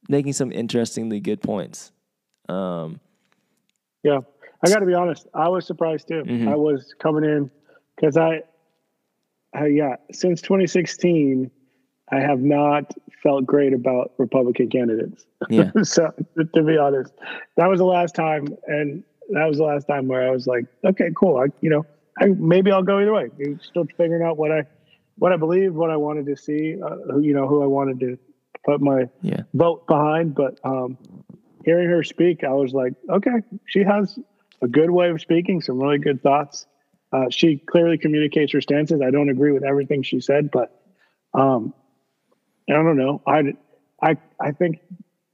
making 0.09 0.33
some 0.33 0.51
interestingly 0.51 1.19
good 1.19 1.41
points. 1.41 1.91
Um, 2.49 2.99
Yeah. 4.03 4.19
I 4.63 4.69
got 4.69 4.79
to 4.79 4.85
be 4.85 4.93
honest. 4.93 5.27
I 5.33 5.49
was 5.49 5.65
surprised 5.65 6.07
too. 6.07 6.23
Mhm. 6.23 6.47
I 6.47 6.55
was 6.55 6.93
coming 6.99 7.23
in 7.23 7.51
because 7.95 8.17
I, 8.17 8.43
I, 9.53 9.67
yeah, 9.67 9.97
since 10.11 10.41
2016, 10.41 11.51
I 12.11 12.19
have 12.19 12.39
not 12.39 12.93
felt 13.21 13.45
great 13.45 13.73
about 13.73 14.13
Republican 14.17 14.69
candidates. 14.69 15.25
yeah, 15.49 15.71
so 15.83 16.11
to, 16.37 16.45
to 16.45 16.63
be 16.63 16.77
honest, 16.77 17.13
that 17.57 17.69
was 17.69 17.79
the 17.79 17.85
last 17.85 18.15
time, 18.15 18.47
and 18.67 19.03
that 19.31 19.45
was 19.47 19.57
the 19.57 19.63
last 19.63 19.87
time 19.87 20.07
where 20.07 20.27
I 20.27 20.31
was 20.31 20.47
like, 20.47 20.65
okay, 20.85 21.09
cool. 21.15 21.37
I, 21.37 21.47
you 21.61 21.69
know, 21.69 21.85
I 22.19 22.27
maybe 22.27 22.71
I'll 22.71 22.83
go 22.83 22.99
either 22.99 23.13
way. 23.13 23.29
I'm 23.45 23.59
still 23.59 23.85
figuring 23.97 24.23
out 24.23 24.37
what 24.37 24.51
I, 24.51 24.65
what 25.17 25.31
I 25.31 25.37
believe, 25.37 25.73
what 25.73 25.89
I 25.89 25.97
wanted 25.97 26.25
to 26.27 26.37
see, 26.37 26.77
uh, 26.81 26.97
who, 27.11 27.21
you 27.21 27.33
know, 27.33 27.47
who 27.47 27.63
I 27.63 27.67
wanted 27.67 27.99
to 28.01 28.17
put 28.65 28.81
my 28.81 29.09
yeah, 29.21 29.41
vote 29.53 29.87
behind. 29.87 30.35
But 30.35 30.59
um, 30.63 30.97
hearing 31.65 31.89
her 31.89 32.03
speak, 32.03 32.43
I 32.43 32.53
was 32.53 32.73
like, 32.73 32.93
okay, 33.09 33.41
she 33.65 33.83
has 33.83 34.17
a 34.63 34.67
good 34.67 34.89
way 34.89 35.09
of 35.09 35.21
speaking, 35.21 35.61
some 35.61 35.77
really 35.79 35.99
good 35.99 36.21
thoughts. 36.23 36.65
Uh, 37.11 37.25
she 37.29 37.57
clearly 37.57 37.97
communicates 37.97 38.53
her 38.53 38.61
stances. 38.61 39.01
I 39.05 39.11
don't 39.11 39.29
agree 39.29 39.51
with 39.51 39.63
everything 39.63 40.01
she 40.01 40.19
said, 40.19 40.49
but 40.51 40.81
um, 41.33 41.73
I 42.69 42.73
don't 42.73 42.97
know. 42.97 43.21
I, 43.27 43.53
I, 44.01 44.17
I 44.39 44.51
think 44.51 44.79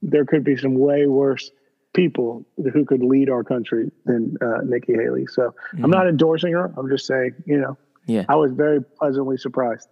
there 0.02 0.26
could 0.26 0.44
be 0.44 0.58
some 0.58 0.76
way 0.78 1.06
worse 1.06 1.52
people 1.94 2.46
who 2.74 2.86
could 2.86 3.02
lead 3.04 3.30
our 3.30 3.44
country 3.44 3.92
than 4.06 4.36
uh, 4.42 4.62
Nikki 4.64 4.94
Haley. 4.94 5.26
So 5.28 5.54
I'm 5.82 5.90
not 5.90 6.08
endorsing 6.08 6.54
her. 6.54 6.74
I'm 6.78 6.90
just 6.90 7.06
saying, 7.06 7.36
you 7.46 7.58
know, 7.60 7.78
yeah, 8.08 8.26
I 8.28 8.36
was 8.36 8.52
very 8.52 8.82
pleasantly 8.84 9.38
surprised. 9.38 9.88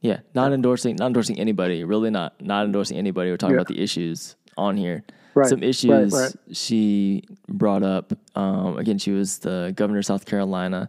yeah. 0.00 0.20
Not 0.34 0.52
endorsing, 0.52 0.96
not 0.96 1.06
endorsing 1.08 1.38
anybody. 1.38 1.82
Really, 1.84 2.10
not 2.10 2.40
not 2.40 2.64
endorsing 2.66 2.96
anybody. 2.96 3.30
We're 3.30 3.36
talking 3.36 3.54
Yeah. 3.56 3.60
about 3.62 3.68
the 3.68 3.80
issues 3.82 4.36
on 4.58 4.76
here. 4.76 5.04
Right, 5.34 5.48
Some 5.48 5.62
issues 5.62 6.12
right. 6.12 6.32
she 6.56 7.22
brought 7.48 7.82
up. 7.84 8.12
Um, 8.34 8.76
again, 8.78 8.98
she 8.98 9.12
was 9.12 9.38
the 9.38 9.72
governor 9.76 10.00
of 10.00 10.06
South 10.06 10.26
Carolina. 10.26 10.88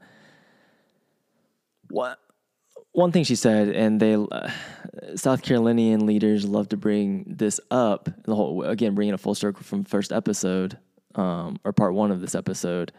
What 1.89 2.19
one 2.91 3.11
thing 3.11 3.23
she 3.23 3.35
said, 3.35 3.69
and 3.69 3.99
they 3.99 4.15
uh, 4.15 4.49
South 5.15 5.41
Carolinian 5.41 6.05
leaders 6.05 6.45
love 6.45 6.69
to 6.69 6.77
bring 6.77 7.25
this 7.27 7.59
up. 7.71 8.09
The 8.23 8.35
whole 8.35 8.63
again, 8.63 8.95
bringing 8.95 9.13
a 9.13 9.17
full 9.17 9.35
circle 9.35 9.63
from 9.63 9.83
first 9.83 10.11
episode 10.11 10.77
um, 11.15 11.57
or 11.63 11.71
part 11.73 11.93
one 11.93 12.11
of 12.11 12.21
this 12.21 12.35
episode, 12.35 12.91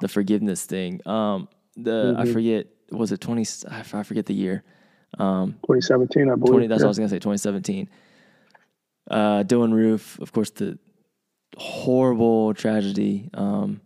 the 0.00 0.08
forgiveness 0.08 0.64
thing. 0.66 1.00
Um, 1.06 1.48
the 1.76 2.14
I 2.18 2.22
Mm-hmm. 2.24 2.32
forget 2.32 2.66
was 2.90 3.12
it 3.12 3.20
twenty? 3.20 3.46
I 3.70 3.80
I 3.80 4.02
forget 4.02 4.26
the 4.26 4.34
year. 4.34 4.62
Um, 5.18 5.52
2017, 5.66 6.30
I 6.30 6.34
believe. 6.36 6.52
20, 6.52 6.66
that's 6.68 6.80
yeah. 6.80 6.84
what 6.84 6.86
I 6.86 6.88
was 6.88 6.98
gonna 6.98 7.08
say. 7.10 7.16
2017. 7.18 7.88
Uh, 9.10 9.42
Dylann 9.44 9.72
Roof, 9.72 10.18
of 10.20 10.32
course, 10.32 10.50
the 10.50 10.78
horrible 11.56 12.54
tragedy, 12.54 13.28
um, 13.34 13.80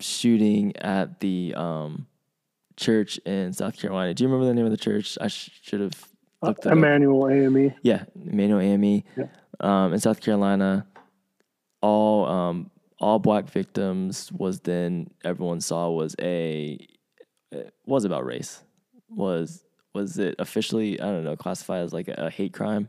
shooting 0.00 0.76
at 0.76 1.20
the 1.20 1.54
um, 1.56 2.06
church 2.76 3.18
in 3.18 3.52
South 3.52 3.76
Carolina. 3.78 4.14
Do 4.14 4.24
you 4.24 4.28
remember 4.28 4.46
the 4.46 4.54
name 4.54 4.64
of 4.66 4.70
the 4.70 4.76
church? 4.76 5.16
I 5.20 5.28
sh- 5.28 5.50
should 5.62 5.80
have 5.80 6.08
looked 6.42 6.66
it 6.66 6.68
up. 6.68 6.72
Emanuel 6.76 7.28
AME. 7.28 7.74
Yeah, 7.82 8.04
Emanuel 8.14 8.60
AME 8.60 9.02
Yeah. 9.16 9.24
um, 9.60 9.92
in 9.92 9.98
South 10.00 10.20
Carolina. 10.20 10.86
All 11.80 12.26
um, 12.26 12.70
all 13.00 13.18
black 13.18 13.48
victims 13.48 14.30
was 14.30 14.60
then 14.60 15.10
everyone 15.24 15.60
saw 15.60 15.90
was 15.90 16.14
a 16.20 16.78
it 17.50 17.74
was 17.86 18.04
about 18.04 18.24
race. 18.24 18.62
Was 19.08 19.64
was 19.92 20.18
it 20.18 20.36
officially 20.38 21.00
I 21.00 21.06
don't 21.06 21.24
know 21.24 21.36
classified 21.36 21.82
as 21.82 21.92
like 21.92 22.06
a, 22.08 22.14
a 22.26 22.30
hate 22.30 22.52
crime? 22.52 22.88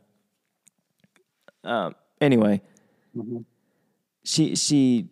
Um. 1.63 1.95
Anyway, 2.21 2.61
she 4.23 4.55
she 4.55 5.09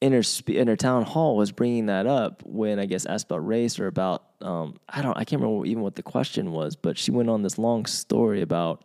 in 0.00 0.12
her 0.12 0.22
in 0.46 0.68
her 0.68 0.76
town 0.76 1.04
hall 1.04 1.36
was 1.36 1.52
bringing 1.52 1.86
that 1.86 2.06
up 2.06 2.42
when 2.44 2.78
I 2.78 2.86
guess 2.86 3.06
asked 3.06 3.26
about 3.26 3.46
race 3.46 3.78
or 3.78 3.86
about 3.86 4.24
um 4.40 4.76
I 4.88 5.02
don't 5.02 5.16
I 5.16 5.24
can't 5.24 5.42
remember 5.42 5.66
even 5.66 5.82
what 5.82 5.96
the 5.96 6.02
question 6.02 6.52
was, 6.52 6.76
but 6.76 6.98
she 6.98 7.10
went 7.10 7.28
on 7.30 7.42
this 7.42 7.58
long 7.58 7.86
story 7.86 8.40
about 8.42 8.84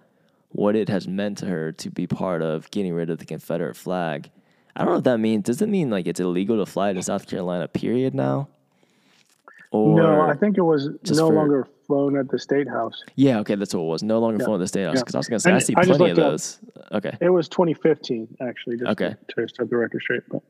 what 0.50 0.76
it 0.76 0.90
has 0.90 1.08
meant 1.08 1.40
to 1.40 1.46
her 1.48 1.72
to 1.74 1.90
be 1.90 2.08
part 2.08 2.42
of 2.42 2.70
getting 2.72 2.94
rid 2.94 3.10
of 3.10 3.20
the 3.20 3.26
Confederate 3.26 3.76
flag. 3.76 4.30
I 4.76 4.82
don't 4.82 4.90
know 4.90 4.96
what 4.96 5.04
that 5.06 5.20
means 5.20 5.44
does 5.44 5.62
it 5.62 5.70
mean 5.70 5.90
like 5.90 6.08
it's 6.08 6.20
illegal 6.20 6.58
to 6.58 6.66
fly 6.70 6.94
to 6.94 7.02
South 7.02 7.28
Carolina 7.28 7.68
period 7.68 8.14
now? 8.14 8.50
Or 9.76 9.96
no, 9.96 10.22
I 10.22 10.34
think 10.36 10.58
it 10.58 10.62
was 10.62 10.90
no 11.10 11.28
for, 11.28 11.34
longer 11.34 11.68
flown 11.86 12.18
at 12.18 12.30
the 12.30 12.40
state 12.40 12.68
house. 12.68 13.04
Yeah, 13.16 13.40
okay, 13.40 13.56
that's 13.56 13.74
what 13.74 13.82
it 13.82 13.86
was. 13.86 14.04
No 14.04 14.20
longer 14.20 14.38
yeah. 14.40 14.46
flown 14.46 14.56
at 14.56 14.64
the 14.64 14.68
state 14.68 14.86
house 14.86 15.02
because 15.02 15.14
yeah. 15.14 15.18
I 15.18 15.20
was 15.20 15.28
going 15.28 15.38
to 15.38 15.42
say 15.42 15.50
and 15.50 15.58
I 15.58 15.60
see 15.60 15.74
I 15.76 15.84
plenty 15.84 16.12
of 16.12 16.16
those. 16.16 16.60
Okay, 16.92 17.18
it 17.20 17.30
was 17.30 17.50
2015 17.50 18.38
actually. 18.42 18.78
Just 18.78 18.92
okay, 18.92 19.16
to, 19.30 19.48
to 19.48 19.54
set 19.54 19.70
the 19.70 19.78
record 19.78 20.02
straight, 20.02 20.24
but. 20.30 20.42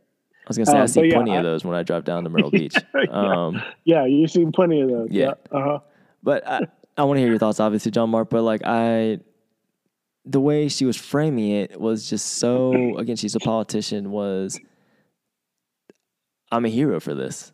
I 0.45 0.47
was 0.47 0.57
gonna 0.57 0.65
say 0.67 0.77
um, 0.77 0.83
I 0.83 0.85
see 0.85 1.11
plenty 1.11 1.31
yeah, 1.31 1.39
of 1.39 1.43
those 1.43 1.65
when 1.65 1.75
I 1.75 1.81
drive 1.81 2.03
down 2.03 2.23
to 2.23 2.29
Myrtle 2.29 2.51
Beach. 2.51 2.75
Um, 3.09 3.63
yeah, 3.83 4.05
you 4.05 4.27
see 4.27 4.45
plenty 4.53 4.81
of 4.81 4.89
those. 4.89 5.07
Yeah. 5.09 5.33
Uh-huh. 5.51 5.79
But 6.21 6.47
I, 6.47 6.67
I 6.97 7.03
want 7.03 7.17
to 7.17 7.21
hear 7.21 7.29
your 7.29 7.39
thoughts, 7.39 7.59
obviously, 7.59 7.89
John 7.89 8.11
Mark. 8.11 8.29
But 8.29 8.43
like 8.43 8.61
I, 8.63 9.19
the 10.23 10.39
way 10.39 10.69
she 10.69 10.85
was 10.85 10.97
framing 10.97 11.49
it 11.49 11.79
was 11.81 12.07
just 12.07 12.33
so. 12.33 12.73
Again, 12.97 13.15
she's 13.15 13.33
a 13.33 13.39
politician. 13.39 14.11
Was 14.11 14.59
I'm 16.51 16.65
a 16.65 16.69
hero 16.69 16.99
for 16.99 17.15
this, 17.15 17.51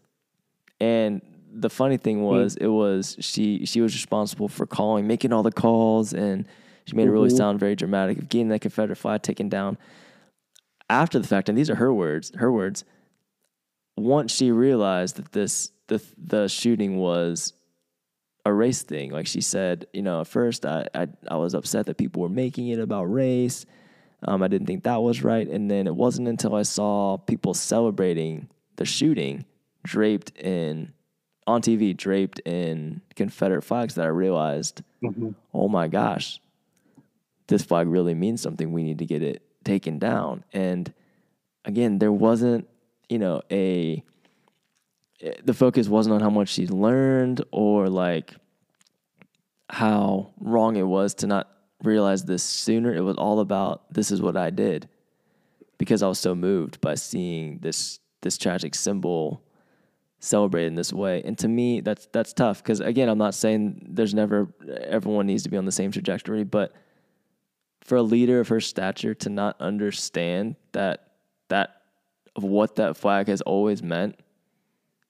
and 0.82 1.22
the 1.54 1.70
funny 1.70 1.98
thing 1.98 2.20
hmm. 2.20 2.24
was, 2.24 2.56
mm. 2.56 2.64
it 2.64 2.70
was 2.70 3.18
she 3.20 3.66
she 3.66 3.82
was 3.82 3.94
responsible 3.94 4.48
for 4.48 4.66
calling, 4.66 5.08
making 5.08 5.34
all 5.34 5.44
the 5.44 5.52
calls, 5.52 6.14
and 6.14 6.46
she 6.86 6.96
made 6.96 7.04
mm-hmm. 7.04 7.10
it 7.10 7.14
really 7.14 7.28
mm-hmm. 7.30 7.38
sound 7.38 7.60
very 7.60 7.76
dramatic 7.76 8.18
of 8.18 8.30
getting 8.30 8.50
that 8.50 8.62
Confederate 8.62 8.98
flag 8.98 9.22
taken 9.22 9.50
down. 9.50 9.78
After 10.90 11.20
the 11.20 11.28
fact, 11.28 11.50
and 11.50 11.58
these 11.58 11.70
are 11.70 11.76
her 11.76 11.94
words, 11.94 12.32
her 12.36 12.52
words. 12.52 12.84
Once 13.98 14.34
she 14.34 14.52
realized 14.52 15.18
that 15.18 15.32
this 15.32 15.72
the 15.88 16.02
the 16.18 16.48
shooting 16.48 16.98
was 16.98 17.54
a 18.46 18.54
race 18.54 18.82
thing, 18.82 19.12
like 19.12 19.28
she 19.28 19.42
said, 19.42 19.86
you 19.94 20.02
know, 20.02 20.22
at 20.22 20.28
first 20.28 20.66
I 20.66 20.88
I, 20.94 21.08
I 21.30 21.38
was 21.38 21.54
upset 21.54 21.86
that 21.86 21.98
people 21.98 22.22
were 22.22 22.30
making 22.30 22.70
it 22.70 22.80
about 22.80 23.06
race. 23.06 23.66
Um, 24.24 24.44
I 24.44 24.48
didn't 24.48 24.68
think 24.68 24.84
that 24.84 25.02
was 25.02 25.24
right, 25.24 25.48
and 25.48 25.70
then 25.70 25.88
it 25.88 25.96
wasn't 25.96 26.28
until 26.28 26.56
I 26.56 26.62
saw 26.64 27.18
people 27.18 27.54
celebrating 27.54 28.50
the 28.76 28.86
shooting 28.86 29.46
draped 29.84 30.38
in 30.38 30.94
on 31.48 31.62
TV 31.62 31.96
draped 31.96 32.40
in 32.40 33.02
Confederate 33.16 33.64
flags 33.64 33.96
that 33.96 34.06
I 34.06 34.10
realized, 34.10 34.82
mm-hmm. 35.04 35.32
oh 35.54 35.68
my 35.68 35.88
gosh, 35.88 36.40
this 37.48 37.64
flag 37.64 37.88
really 37.88 38.14
means 38.14 38.42
something. 38.42 38.72
We 38.72 38.84
need 38.84 39.00
to 39.00 39.06
get 39.06 39.22
it 39.22 39.42
taken 39.64 40.00
down. 40.00 40.44
And 40.54 40.94
again, 41.66 42.00
there 42.00 42.12
wasn't, 42.12 42.68
you 43.10 43.20
know, 43.20 43.42
a 43.52 44.04
the 45.44 45.54
focus 45.54 45.88
wasn't 45.88 46.16
on 46.16 46.22
how 46.22 46.32
much 46.32 46.50
she 46.50 46.66
learned 46.68 47.44
or 47.52 47.90
like 47.90 48.34
how 49.70 50.32
wrong 50.40 50.76
it 50.76 50.84
was 50.84 51.14
to 51.14 51.28
not 51.28 51.50
realize 51.84 52.26
this 52.26 52.44
sooner. 52.44 52.94
It 52.94 53.02
was 53.02 53.18
all 53.18 53.40
about 53.40 53.94
this 53.94 54.12
is 54.12 54.22
what 54.22 54.36
I 54.36 54.50
did 54.50 54.90
because 55.78 56.02
I 56.04 56.08
was 56.08 56.20
so 56.20 56.36
moved 56.36 56.82
by 56.82 56.96
seeing 56.96 57.60
this 57.60 58.00
this 58.22 58.38
tragic 58.38 58.76
symbol 58.76 59.44
celebrate 60.22 60.68
in 60.68 60.76
this 60.76 60.94
way. 60.94 61.22
And 61.26 61.38
to 61.40 61.48
me, 61.48 61.82
that's 61.82 62.08
that's 62.14 62.32
tough 62.32 62.64
because 62.64 62.80
again, 62.80 63.10
I'm 63.10 63.18
not 63.18 63.34
saying 63.34 63.88
there's 63.90 64.14
never 64.14 64.54
everyone 64.84 65.28
needs 65.28 65.44
to 65.44 65.50
be 65.50 65.58
on 65.58 65.66
the 65.66 65.72
same 65.72 65.92
trajectory, 65.92 66.44
but 66.44 66.74
for 67.82 67.98
a 67.98 68.04
leader 68.04 68.40
of 68.40 68.48
her 68.48 68.62
stature 68.62 69.14
to 69.16 69.30
not 69.30 69.60
understand 69.60 70.56
that 70.72 71.08
that 71.50 71.82
of 72.36 72.44
what 72.44 72.78
that 72.78 72.96
flag 72.96 73.28
has 73.28 73.42
always 73.42 73.84
meant, 73.84 74.18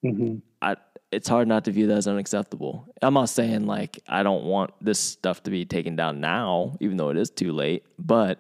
mm-hmm. 0.04 0.38
I 0.62 0.78
it's 1.12 1.28
hard 1.28 1.48
not 1.48 1.66
to 1.66 1.72
view 1.72 1.88
that 1.88 1.98
as 1.98 2.08
unacceptable. 2.08 2.88
I'm 3.02 3.14
not 3.14 3.30
saying 3.30 3.68
like 3.68 4.00
I 4.08 4.24
don't 4.24 4.46
want 4.46 4.72
this 4.80 5.00
stuff 5.00 5.44
to 5.44 5.52
be 5.52 5.66
taken 5.66 5.98
down 5.98 6.22
now, 6.22 6.78
even 6.80 6.96
though 6.96 7.10
it 7.10 7.18
is 7.18 7.30
too 7.30 7.52
late, 7.52 7.84
but 8.00 8.40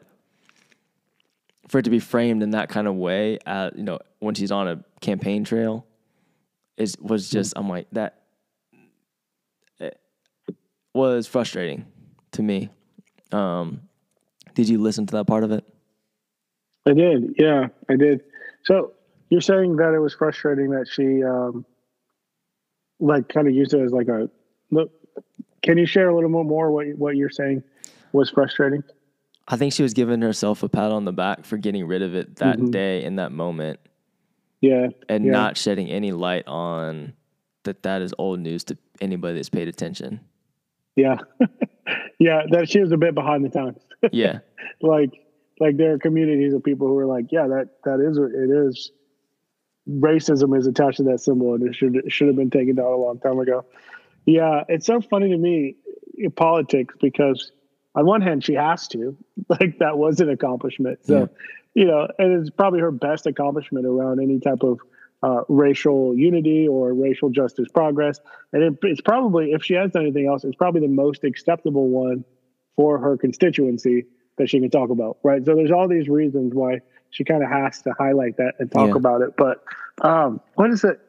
for 1.67 1.79
it 1.79 1.83
to 1.83 1.89
be 1.89 1.99
framed 1.99 2.43
in 2.43 2.51
that 2.51 2.69
kind 2.69 2.87
of 2.87 2.95
way, 2.95 3.39
uh, 3.45 3.71
you 3.75 3.83
know, 3.83 3.99
when 4.19 4.35
she's 4.35 4.51
on 4.51 4.67
a 4.67 4.83
campaign 5.01 5.43
trail, 5.43 5.85
is 6.81 6.97
was 6.99 7.29
hmm. 7.29 7.33
just 7.33 7.53
I'm 7.55 7.69
like 7.69 7.87
that 7.91 8.21
was 10.93 11.27
frustrating 11.27 11.85
to 12.33 12.41
me. 12.41 12.69
Um, 13.31 13.81
did 14.53 14.67
you 14.67 14.79
listen 14.79 15.05
to 15.07 15.17
that 15.17 15.25
part 15.25 15.43
of 15.43 15.51
it? 15.51 15.65
I 16.85 16.93
did. 16.93 17.35
Yeah, 17.37 17.67
I 17.89 17.95
did. 17.95 18.23
So 18.63 18.93
you're 19.29 19.41
saying 19.41 19.77
that 19.77 19.93
it 19.93 19.99
was 19.99 20.13
frustrating 20.13 20.71
that 20.71 20.87
she, 20.87 21.23
um, 21.23 21.65
like, 22.99 23.29
kind 23.29 23.47
of 23.47 23.53
used 23.53 23.73
it 23.73 23.81
as 23.81 23.91
like 23.91 24.07
a 24.07 24.29
look. 24.71 24.91
Can 25.61 25.77
you 25.77 25.85
share 25.85 26.09
a 26.09 26.15
little 26.15 26.29
bit 26.29 26.47
more 26.47 26.71
what 26.71 26.87
what 26.97 27.15
you're 27.15 27.29
saying 27.29 27.63
was 28.13 28.29
frustrating? 28.29 28.83
I 29.47 29.57
think 29.57 29.73
she 29.73 29.83
was 29.83 29.93
giving 29.93 30.21
herself 30.21 30.63
a 30.63 30.69
pat 30.69 30.91
on 30.91 31.05
the 31.05 31.11
back 31.11 31.45
for 31.45 31.57
getting 31.57 31.85
rid 31.85 32.01
of 32.01 32.15
it 32.15 32.37
that 32.37 32.57
mm-hmm. 32.57 32.71
day 32.71 33.03
in 33.03 33.17
that 33.17 33.31
moment. 33.31 33.79
Yeah. 34.61 34.87
And 35.09 35.25
yeah. 35.25 35.31
not 35.31 35.57
shedding 35.57 35.89
any 35.89 36.11
light 36.11 36.47
on 36.47 37.13
that 37.63 37.83
that 37.83 38.01
is 38.01 38.13
old 38.17 38.39
news 38.39 38.63
to 38.65 38.77
anybody 38.99 39.35
that's 39.35 39.49
paid 39.49 39.67
attention. 39.67 40.19
Yeah. 40.95 41.17
yeah, 42.19 42.43
that 42.51 42.69
she 42.69 42.79
was 42.79 42.91
a 42.91 42.97
bit 42.97 43.15
behind 43.15 43.43
the 43.43 43.49
times. 43.49 43.79
yeah. 44.11 44.39
like 44.81 45.11
like 45.59 45.77
there 45.77 45.93
are 45.93 45.99
communities 45.99 46.53
of 46.53 46.63
people 46.63 46.87
who 46.87 46.97
are 46.97 47.05
like, 47.05 47.25
yeah, 47.31 47.47
that 47.47 47.69
that 47.83 47.99
is 47.99 48.17
it 48.17 48.49
is 48.49 48.91
racism 49.89 50.57
is 50.57 50.67
attached 50.67 50.97
to 50.97 51.03
that 51.03 51.19
symbol 51.19 51.55
and 51.55 51.67
it 51.67 51.75
should 51.75 51.95
it 51.95 52.11
should 52.11 52.27
have 52.27 52.35
been 52.35 52.49
taken 52.49 52.75
down 52.75 52.85
a 52.85 52.95
long 52.95 53.19
time 53.19 53.39
ago. 53.39 53.65
Yeah, 54.25 54.63
it's 54.69 54.85
so 54.85 55.01
funny 55.01 55.29
to 55.29 55.37
me 55.37 55.75
in 56.17 56.31
politics 56.31 56.93
because 57.01 57.51
on 57.95 58.05
one 58.05 58.21
hand 58.21 58.43
she 58.43 58.53
has 58.53 58.87
to 58.89 59.17
like 59.49 59.79
that 59.79 59.97
was 59.97 60.19
an 60.19 60.29
accomplishment 60.29 60.99
so 61.05 61.29
you 61.73 61.85
know, 61.85 62.07
and 62.17 62.41
it's 62.41 62.49
probably 62.49 62.79
her 62.79 62.91
best 62.91 63.25
accomplishment 63.25 63.85
around 63.85 64.19
any 64.21 64.39
type 64.39 64.63
of 64.63 64.79
uh, 65.23 65.41
racial 65.47 66.15
unity 66.15 66.67
or 66.67 66.93
racial 66.93 67.29
justice 67.29 67.67
progress. 67.73 68.19
And 68.53 68.63
it, 68.63 68.79
it's 68.83 69.01
probably, 69.01 69.51
if 69.51 69.63
she 69.63 69.75
has 69.75 69.91
done 69.91 70.03
anything 70.03 70.27
else, 70.27 70.43
it's 70.43 70.55
probably 70.55 70.81
the 70.81 70.87
most 70.87 71.23
acceptable 71.23 71.87
one 71.87 72.25
for 72.75 72.97
her 72.97 73.17
constituency 73.17 74.05
that 74.37 74.49
she 74.49 74.59
can 74.59 74.69
talk 74.69 74.89
about, 74.89 75.17
right? 75.23 75.45
So 75.45 75.55
there's 75.55 75.71
all 75.71 75.87
these 75.87 76.09
reasons 76.09 76.53
why 76.53 76.79
she 77.11 77.23
kind 77.23 77.43
of 77.43 77.49
has 77.49 77.81
to 77.83 77.93
highlight 77.97 78.37
that 78.37 78.53
and 78.59 78.71
talk 78.71 78.89
yeah. 78.89 78.95
about 78.95 79.21
it. 79.21 79.35
But 79.37 79.63
um, 80.01 80.41
what 80.55 80.71
is 80.71 80.83
it? 80.83 80.99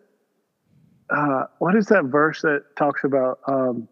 Uh, 1.08 1.44
what 1.58 1.76
is 1.76 1.86
that 1.86 2.04
verse 2.04 2.42
that 2.42 2.64
talks 2.76 3.04
about 3.04 3.40
um, 3.46 3.88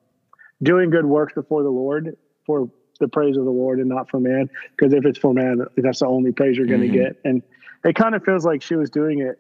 doing 0.63 0.91
good 0.91 1.07
works 1.07 1.35
before 1.35 1.63
the 1.63 1.71
Lord 1.71 2.17
for 2.47 2.71
the 3.01 3.09
praise 3.09 3.37
of 3.37 3.45
the 3.45 3.51
Lord 3.51 3.81
and 3.81 3.89
not 3.89 4.09
for 4.09 4.21
man. 4.21 4.49
Because 4.77 4.93
if 4.93 5.05
it's 5.05 5.19
for 5.19 5.35
man, 5.35 5.67
that's 5.77 6.01
the 6.01 6.07
only 6.07 6.33
praise 6.33 6.57
you're 6.57 6.67
going 6.67 6.83
to 6.83 6.87
mm-hmm. 6.87 6.97
get. 6.97 7.17
And 7.25 7.43
it 7.85 7.97
kind 7.97 8.15
of 8.15 8.23
feels 8.23 8.45
like 8.45 8.63
she 8.63 8.77
was 8.77 8.91
doing 8.91 9.21
it 9.21 9.39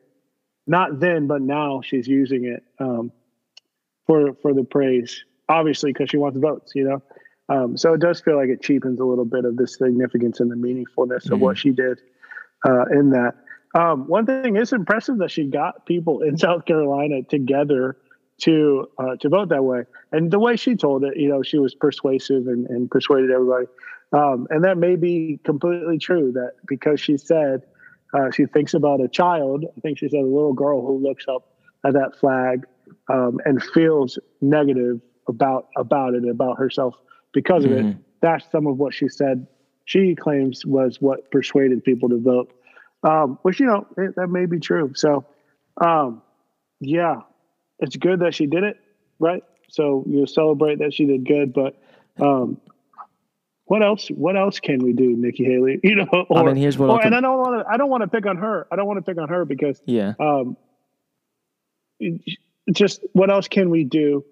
not 0.66 1.00
then, 1.00 1.26
but 1.26 1.42
now 1.42 1.80
she's 1.82 2.06
using 2.06 2.44
it 2.44 2.62
um, 2.78 3.12
for 4.06 4.34
for 4.42 4.54
the 4.54 4.64
praise. 4.64 5.24
Obviously, 5.48 5.92
because 5.92 6.08
she 6.10 6.16
wants 6.16 6.38
votes, 6.38 6.72
you 6.74 6.84
know. 6.84 7.02
Um, 7.48 7.76
so 7.76 7.92
it 7.94 8.00
does 8.00 8.20
feel 8.20 8.36
like 8.36 8.48
it 8.48 8.62
cheapens 8.62 9.00
a 9.00 9.04
little 9.04 9.24
bit 9.24 9.44
of 9.44 9.56
the 9.56 9.66
significance 9.66 10.38
and 10.38 10.50
the 10.50 10.54
meaningfulness 10.54 11.24
mm-hmm. 11.24 11.34
of 11.34 11.40
what 11.40 11.56
mm-hmm. 11.56 11.68
she 11.68 11.70
did 11.70 12.00
uh, 12.66 12.84
in 12.92 13.10
that. 13.10 13.34
Um, 13.74 14.06
one 14.06 14.26
thing 14.26 14.56
is 14.56 14.72
impressive 14.72 15.18
that 15.18 15.30
she 15.30 15.44
got 15.44 15.86
people 15.86 16.22
in 16.22 16.38
South 16.38 16.64
Carolina 16.64 17.22
together 17.22 17.96
to 18.40 18.88
uh, 18.98 19.16
to 19.20 19.28
vote 19.28 19.48
that 19.50 19.64
way. 19.64 19.84
And 20.12 20.30
the 20.30 20.38
way 20.38 20.56
she 20.56 20.76
told 20.76 21.04
it, 21.04 21.16
you 21.16 21.28
know, 21.28 21.42
she 21.42 21.58
was 21.58 21.74
persuasive 21.74 22.46
and, 22.46 22.66
and 22.68 22.90
persuaded 22.90 23.30
everybody. 23.30 23.66
Um, 24.12 24.48
and 24.50 24.64
that 24.64 24.76
may 24.76 24.96
be 24.96 25.38
completely 25.44 25.98
true. 25.98 26.32
That 26.32 26.52
because 26.66 27.00
she 27.00 27.16
said 27.16 27.62
uh, 28.12 28.30
she 28.30 28.46
thinks 28.46 28.74
about 28.74 29.00
a 29.00 29.08
child, 29.08 29.64
I 29.76 29.80
think 29.80 29.98
she 29.98 30.08
said 30.08 30.20
a 30.20 30.22
little 30.22 30.52
girl 30.52 30.84
who 30.84 30.98
looks 30.98 31.26
up 31.28 31.54
at 31.84 31.94
that 31.94 32.18
flag 32.18 32.66
um, 33.08 33.38
and 33.44 33.62
feels 33.62 34.18
negative 34.40 35.00
about 35.28 35.68
about 35.76 36.14
it, 36.14 36.28
about 36.28 36.58
herself 36.58 36.94
because 37.32 37.64
of 37.64 37.70
mm-hmm. 37.70 37.88
it. 37.88 37.96
That's 38.20 38.50
some 38.50 38.66
of 38.66 38.78
what 38.78 38.94
she 38.94 39.08
said. 39.08 39.46
She 39.84 40.14
claims 40.14 40.64
was 40.64 41.00
what 41.00 41.30
persuaded 41.30 41.82
people 41.84 42.10
to 42.10 42.18
vote, 42.18 42.52
um, 43.02 43.38
which 43.42 43.60
you 43.60 43.66
know 43.66 43.86
it, 43.96 44.16
that 44.16 44.28
may 44.28 44.46
be 44.46 44.60
true. 44.60 44.92
So, 44.94 45.24
um, 45.80 46.22
yeah, 46.80 47.20
it's 47.80 47.96
good 47.96 48.20
that 48.20 48.34
she 48.34 48.46
did 48.46 48.64
it, 48.64 48.76
right? 49.18 49.42
So 49.68 50.04
you 50.06 50.26
celebrate 50.26 50.80
that 50.80 50.92
she 50.92 51.06
did 51.06 51.26
good, 51.26 51.52
but 51.52 51.80
um, 52.20 52.60
what 53.64 53.82
else? 53.82 54.08
What 54.08 54.36
else 54.36 54.58
can 54.58 54.82
we 54.82 54.92
do, 54.92 55.16
Nikki 55.16 55.44
Haley? 55.44 55.78
You 55.84 55.94
know, 55.94 56.26
or, 56.28 56.38
I 56.38 56.42
mean, 56.44 56.56
here's 56.56 56.76
what. 56.76 56.90
Or, 56.90 57.04
and 57.04 57.14
I 57.14 57.20
don't 57.20 57.38
want 57.38 57.64
to. 57.64 57.72
I 57.72 57.76
don't 57.76 57.88
want 57.88 58.02
to 58.02 58.08
pick 58.08 58.26
on 58.26 58.36
her. 58.38 58.66
I 58.70 58.76
don't 58.76 58.86
want 58.86 58.98
to 58.98 59.02
pick 59.02 59.20
on 59.20 59.28
her 59.28 59.44
because 59.44 59.80
yeah. 59.86 60.14
Um, 60.18 60.56
just 62.72 63.00
what 63.12 63.30
else 63.30 63.48
can 63.48 63.70
we 63.70 63.84
do? 63.84 64.24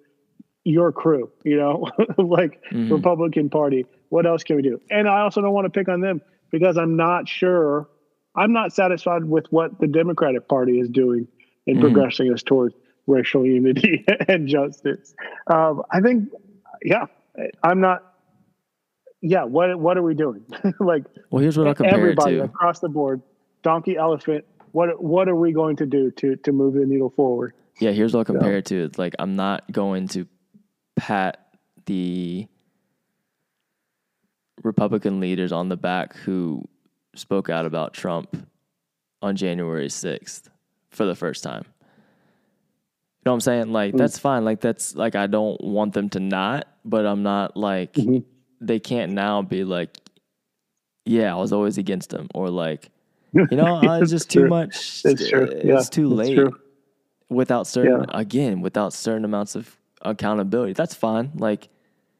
Your 0.64 0.92
crew, 0.92 1.30
you 1.44 1.56
know, 1.56 1.88
like 2.18 2.62
mm-hmm. 2.72 2.92
Republican 2.92 3.48
Party. 3.48 3.86
What 4.08 4.26
else 4.26 4.42
can 4.42 4.56
we 4.56 4.62
do? 4.62 4.80
And 4.90 5.08
I 5.08 5.20
also 5.20 5.40
don't 5.40 5.52
want 5.52 5.66
to 5.66 5.70
pick 5.70 5.88
on 5.88 6.00
them 6.00 6.20
because 6.50 6.76
I'm 6.76 6.96
not 6.96 7.28
sure. 7.28 7.88
I'm 8.34 8.52
not 8.52 8.72
satisfied 8.72 9.24
with 9.24 9.46
what 9.50 9.78
the 9.78 9.86
Democratic 9.86 10.48
Party 10.48 10.80
is 10.80 10.88
doing 10.88 11.28
in 11.66 11.74
mm-hmm. 11.74 11.82
progressing 11.82 12.32
us 12.32 12.42
towards 12.42 12.74
racial 13.08 13.44
unity 13.44 14.04
and 14.28 14.46
justice. 14.46 15.14
Um, 15.48 15.82
I 15.90 16.00
think, 16.00 16.28
yeah, 16.84 17.06
I'm 17.64 17.80
not. 17.80 18.14
yeah, 19.20 19.42
what 19.44 19.78
what 19.80 19.96
are 19.96 20.02
we 20.02 20.14
doing? 20.14 20.44
like 20.80 21.04
Well, 21.30 21.42
here's 21.42 21.58
what 21.58 21.66
I'll 21.66 21.74
compare 21.74 21.94
it 21.94 22.02
everybody 22.02 22.36
to. 22.36 22.44
across 22.44 22.78
the 22.78 22.88
board, 22.88 23.22
donkey, 23.64 23.96
elephant. 23.96 24.44
What 24.72 25.02
what 25.02 25.28
are 25.28 25.34
we 25.34 25.52
going 25.52 25.76
to 25.76 25.86
do 25.86 26.10
to 26.12 26.36
to 26.36 26.52
move 26.52 26.74
the 26.74 26.86
needle 26.86 27.10
forward? 27.10 27.54
Yeah, 27.80 27.90
here's 27.90 28.12
what 28.12 28.20
I'll 28.20 28.24
compare 28.36 28.58
it 28.58 28.66
to. 28.66 28.90
Like 28.96 29.14
I'm 29.18 29.34
not 29.34 29.70
going 29.72 30.08
to 30.08 30.26
pat 30.96 31.48
the 31.86 32.46
Republican 34.62 35.20
leaders 35.20 35.52
on 35.52 35.68
the 35.68 35.76
back 35.76 36.16
who 36.16 36.64
spoke 37.14 37.48
out 37.48 37.64
about 37.64 37.94
Trump 37.94 38.36
on 39.22 39.36
January 39.36 39.88
6th 39.88 40.48
for 40.90 41.06
the 41.06 41.14
first 41.14 41.42
time. 41.42 41.64
Know 43.28 43.32
what 43.32 43.36
I'm 43.36 43.40
saying? 43.42 43.72
Like 43.74 43.94
that's 43.94 44.18
fine. 44.18 44.46
Like 44.46 44.62
that's 44.62 44.94
like 44.96 45.14
I 45.14 45.26
don't 45.26 45.60
want 45.62 45.92
them 45.92 46.08
to 46.10 46.18
not, 46.18 46.66
but 46.86 47.04
I'm 47.04 47.22
not 47.22 47.58
like 47.58 47.94
they 48.58 48.80
can't 48.80 49.12
now 49.12 49.42
be 49.42 49.64
like 49.64 49.98
yeah, 51.04 51.34
I 51.34 51.38
was 51.38 51.52
always 51.52 51.76
against 51.76 52.08
them, 52.08 52.28
or 52.34 52.48
like 52.48 52.88
you 53.34 53.58
know, 53.58 53.76
uh, 53.86 54.00
it's 54.00 54.10
just 54.10 54.30
too 54.30 54.48
much. 54.48 55.02
It's 55.04 55.28
true. 55.28 55.44
It's 55.44 55.62
Yeah, 55.62 55.82
too 55.90 56.08
late 56.08 56.36
true. 56.36 56.58
without 57.28 57.66
certain 57.66 58.06
Yeah. 58.08 58.18
again 58.18 58.62
without 58.62 58.94
certain 58.94 59.26
amounts 59.26 59.54
of 59.54 59.76
accountability 60.00 60.72
that's 60.72 60.94
fine 60.94 61.30
like 61.34 61.68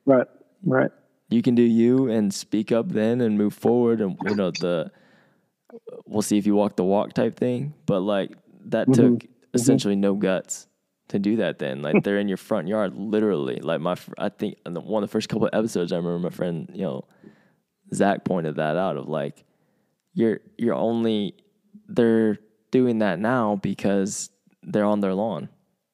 Right, 0.05 0.27
right. 0.67 0.91
you 1.31 1.41
can 1.41 1.55
do 1.55 1.63
you 1.63 2.11
and 2.11 2.35
speak 2.35 2.71
up 2.71 2.91
then 2.91 3.23
and 3.23 3.39
move 3.39 3.55
forward 3.55 4.03
and 4.03 4.19
you 4.29 4.35
know 4.35 4.51
the 4.51 4.91
we'll 6.05 6.21
see 6.21 6.37
if 6.37 6.47
you 6.47 6.55
walk 6.55 6.77
the 6.77 6.85
walk 6.85 7.15
type 7.15 7.35
thing 7.35 7.73
but 7.87 8.01
like 8.01 8.33
that 8.67 8.89
Mm-hmm. 8.89 9.15
took 9.15 9.27
essentially 9.55 9.97
no 9.97 10.13
guts 10.13 10.67
to 11.09 11.19
do 11.19 11.37
that 11.37 11.59
then 11.59 11.83
like 11.83 12.03
they're 12.05 12.19
in 12.19 12.29
your 12.29 12.37
front 12.37 12.69
yard 12.69 12.95
literally. 12.95 13.61
Like 13.61 13.81
my 13.81 13.97
i 14.19 14.29
think 14.29 14.59
in 14.67 14.75
the, 14.75 14.81
one 14.81 15.03
of 15.03 15.09
the 15.09 15.13
first 15.13 15.29
couple 15.29 15.47
of 15.47 15.55
episodes 15.55 15.93
i 15.93 15.97
remember 15.97 16.19
my 16.19 16.31
friend 16.31 16.71
you 16.75 16.83
know 16.83 17.05
zach 17.95 18.25
pointed 18.25 18.57
that 18.57 18.77
out 18.77 18.97
of 18.97 19.09
like 19.09 19.45
you're 20.15 20.41
you're 20.57 20.75
only 20.75 21.35
they're 21.89 22.39
doing 22.71 22.99
that 22.99 23.19
now 23.19 23.57
because 23.57 24.31
they're 24.63 24.85
on 24.85 25.01
their 25.01 25.15
lawn. 25.15 25.49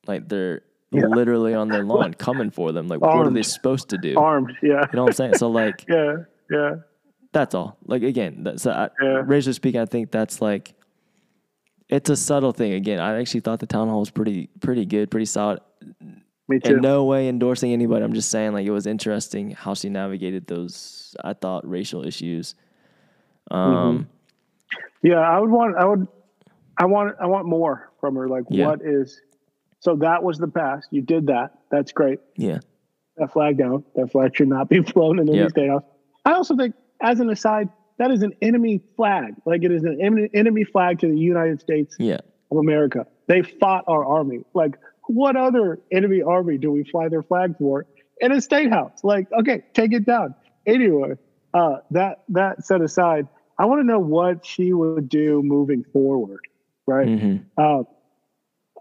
Like 0.06 0.28
they're 0.28 0.62
literally 0.90 1.54
on 1.54 1.68
their 1.68 1.85
lawn 1.92 2.14
coming 2.14 2.50
for 2.50 2.73
them. 2.73 2.88
Like 2.88 3.00
what 3.00 3.26
are 3.26 3.30
they 3.30 3.42
supposed 3.42 3.90
to 3.90 3.99
do? 3.99 4.18
Armed, 4.18 4.52
yeah, 4.62 4.87
you 4.92 4.97
know 4.97 5.02
what 5.04 5.09
i'm 5.11 5.12
saying? 5.12 5.35
So 5.35 5.49
like 5.49 5.85
yeah, 5.88 6.16
yeah. 6.50 6.76
that's 7.33 7.54
all. 7.54 7.76
Like 7.87 8.02
again, 8.02 8.42
that's 8.42 8.66
I, 8.66 8.88
Yeah. 9.00 9.23
racially 9.25 9.52
speaking, 9.52 9.80
I 9.80 9.87
think 9.87 10.11
that's 10.11 10.40
like 10.40 10.75
it's 11.95 12.11
a 12.11 12.17
subtle 12.17 12.53
thing. 12.53 12.73
Again, 12.73 12.99
I 12.99 13.19
actually 13.21 13.41
thought 13.41 13.61
the 13.61 13.67
town 13.67 13.89
hall 13.89 14.01
was 14.01 14.11
pretty 14.11 14.49
pretty 14.61 14.85
good, 14.85 15.11
pretty 15.11 15.27
solid. 15.27 15.61
Me 16.49 16.59
too. 16.61 16.75
In 16.77 16.81
no 16.83 17.05
way 17.05 17.29
endorsing 17.29 17.73
anybody. 17.73 18.05
I'm 18.05 18.13
just 18.13 18.31
saying 18.31 18.53
like 18.53 18.67
it 18.67 18.71
was 18.71 18.87
interesting 18.87 19.53
how 19.53 19.75
she 19.75 19.89
navigated 19.89 20.47
those 20.47 21.17
I 21.25 21.33
thought 21.33 21.69
racial 21.69 22.05
issues. 22.05 22.55
Um 23.51 24.09
Yeah, 25.03 25.21
I 25.21 25.39
would 25.39 25.51
want. 25.51 25.77
I 25.77 25.85
would. 25.85 26.07
I 26.79 26.87
want. 26.87 27.15
I 27.21 27.27
want 27.27 27.47
more 27.47 27.93
from 28.01 28.17
her. 28.17 28.29
Like, 28.29 28.45
Yeah. 28.49 28.67
what 28.67 28.81
is? 28.83 29.21
So 29.81 29.97
that 29.97 30.23
was 30.23 30.39
the 30.39 30.49
past. 30.49 30.89
You 30.91 31.03
did 31.03 31.27
that. 31.29 31.53
That's 31.71 31.93
great. 31.93 32.19
yeah. 32.37 32.59
That 33.17 33.33
flag 33.33 33.59
down. 33.59 33.85
That 33.95 34.11
flag 34.11 34.35
should 34.35 34.49
not 34.49 34.69
be 34.69 34.83
flown 34.93 35.19
in 35.21 35.29
any 35.29 35.39
Yep. 35.39 35.51
state 35.51 35.69
house. 35.69 35.85
I 36.25 36.33
also 36.33 36.57
think, 36.57 36.75
as 37.01 37.21
an 37.21 37.31
aside, 37.31 37.69
that 37.99 38.11
is 38.11 38.23
an 38.23 38.33
enemy 38.43 38.81
flag. 38.97 39.35
Like 39.45 39.63
it 39.65 39.73
is 39.73 39.85
an 39.85 39.99
en- 40.01 40.29
enemy 40.35 40.65
flag 40.65 40.99
to 41.01 41.09
the 41.09 41.19
United 41.19 41.61
States 41.61 41.97
Yeah. 41.99 42.21
of 42.51 42.59
America. 42.59 43.07
They 43.27 43.43
fought 43.43 43.85
our 43.87 44.05
army. 44.05 44.45
Like, 44.55 44.77
what 45.07 45.37
other 45.37 45.81
enemy 45.93 46.23
army 46.23 46.59
do 46.59 46.71
we 46.73 46.85
fly 46.85 47.09
their 47.09 47.23
flag 47.23 47.57
for 47.59 47.87
in 48.21 48.33
a 48.33 48.40
state 48.40 48.71
house? 48.71 49.01
Like, 49.05 49.31
okay, 49.33 49.62
take 49.75 49.92
it 49.92 50.05
down. 50.07 50.35
Anyway, 50.66 51.14
uh, 51.53 51.77
that 51.90 52.23
that 52.31 52.64
set 52.64 52.81
aside, 52.81 53.29
I 53.59 53.66
want 53.66 53.81
to 53.81 53.87
know 53.87 53.99
what 54.01 54.45
she 54.45 54.73
would 54.73 55.09
do 55.09 55.42
moving 55.42 55.85
forward, 55.92 56.40
right? 56.87 57.07
hmm 57.09 57.37
Uh, 57.57 57.83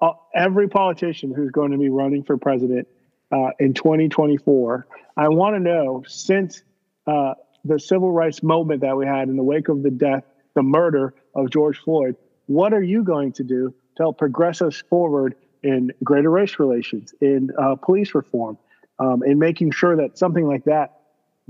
uh, 0.01 0.13
every 0.33 0.67
politician 0.67 1.33
who's 1.33 1.51
going 1.51 1.71
to 1.71 1.77
be 1.77 1.89
running 1.89 2.23
for 2.23 2.37
president 2.37 2.87
uh, 3.31 3.51
in 3.59 3.73
2024, 3.73 4.87
I 5.17 5.27
want 5.29 5.55
to 5.55 5.59
know 5.59 6.03
since 6.07 6.63
uh, 7.07 7.33
the 7.65 7.79
civil 7.79 8.11
rights 8.11 8.43
movement 8.43 8.81
that 8.81 8.95
we 8.97 9.05
had 9.05 9.27
in 9.29 9.35
the 9.37 9.43
wake 9.43 9.69
of 9.69 9.83
the 9.83 9.91
death, 9.91 10.23
the 10.55 10.63
murder 10.63 11.13
of 11.35 11.49
George 11.49 11.77
Floyd, 11.79 12.15
what 12.47 12.73
are 12.73 12.83
you 12.83 13.03
going 13.03 13.31
to 13.33 13.43
do 13.43 13.73
to 13.97 14.03
help 14.03 14.17
progress 14.17 14.61
us 14.61 14.83
forward 14.89 15.35
in 15.63 15.91
greater 16.03 16.29
race 16.29 16.59
relations, 16.59 17.13
in 17.21 17.49
uh, 17.57 17.75
police 17.75 18.13
reform, 18.13 18.57
um, 18.99 19.23
in 19.23 19.39
making 19.39 19.71
sure 19.71 19.95
that 19.95 20.17
something 20.17 20.45
like 20.45 20.65
that 20.65 20.99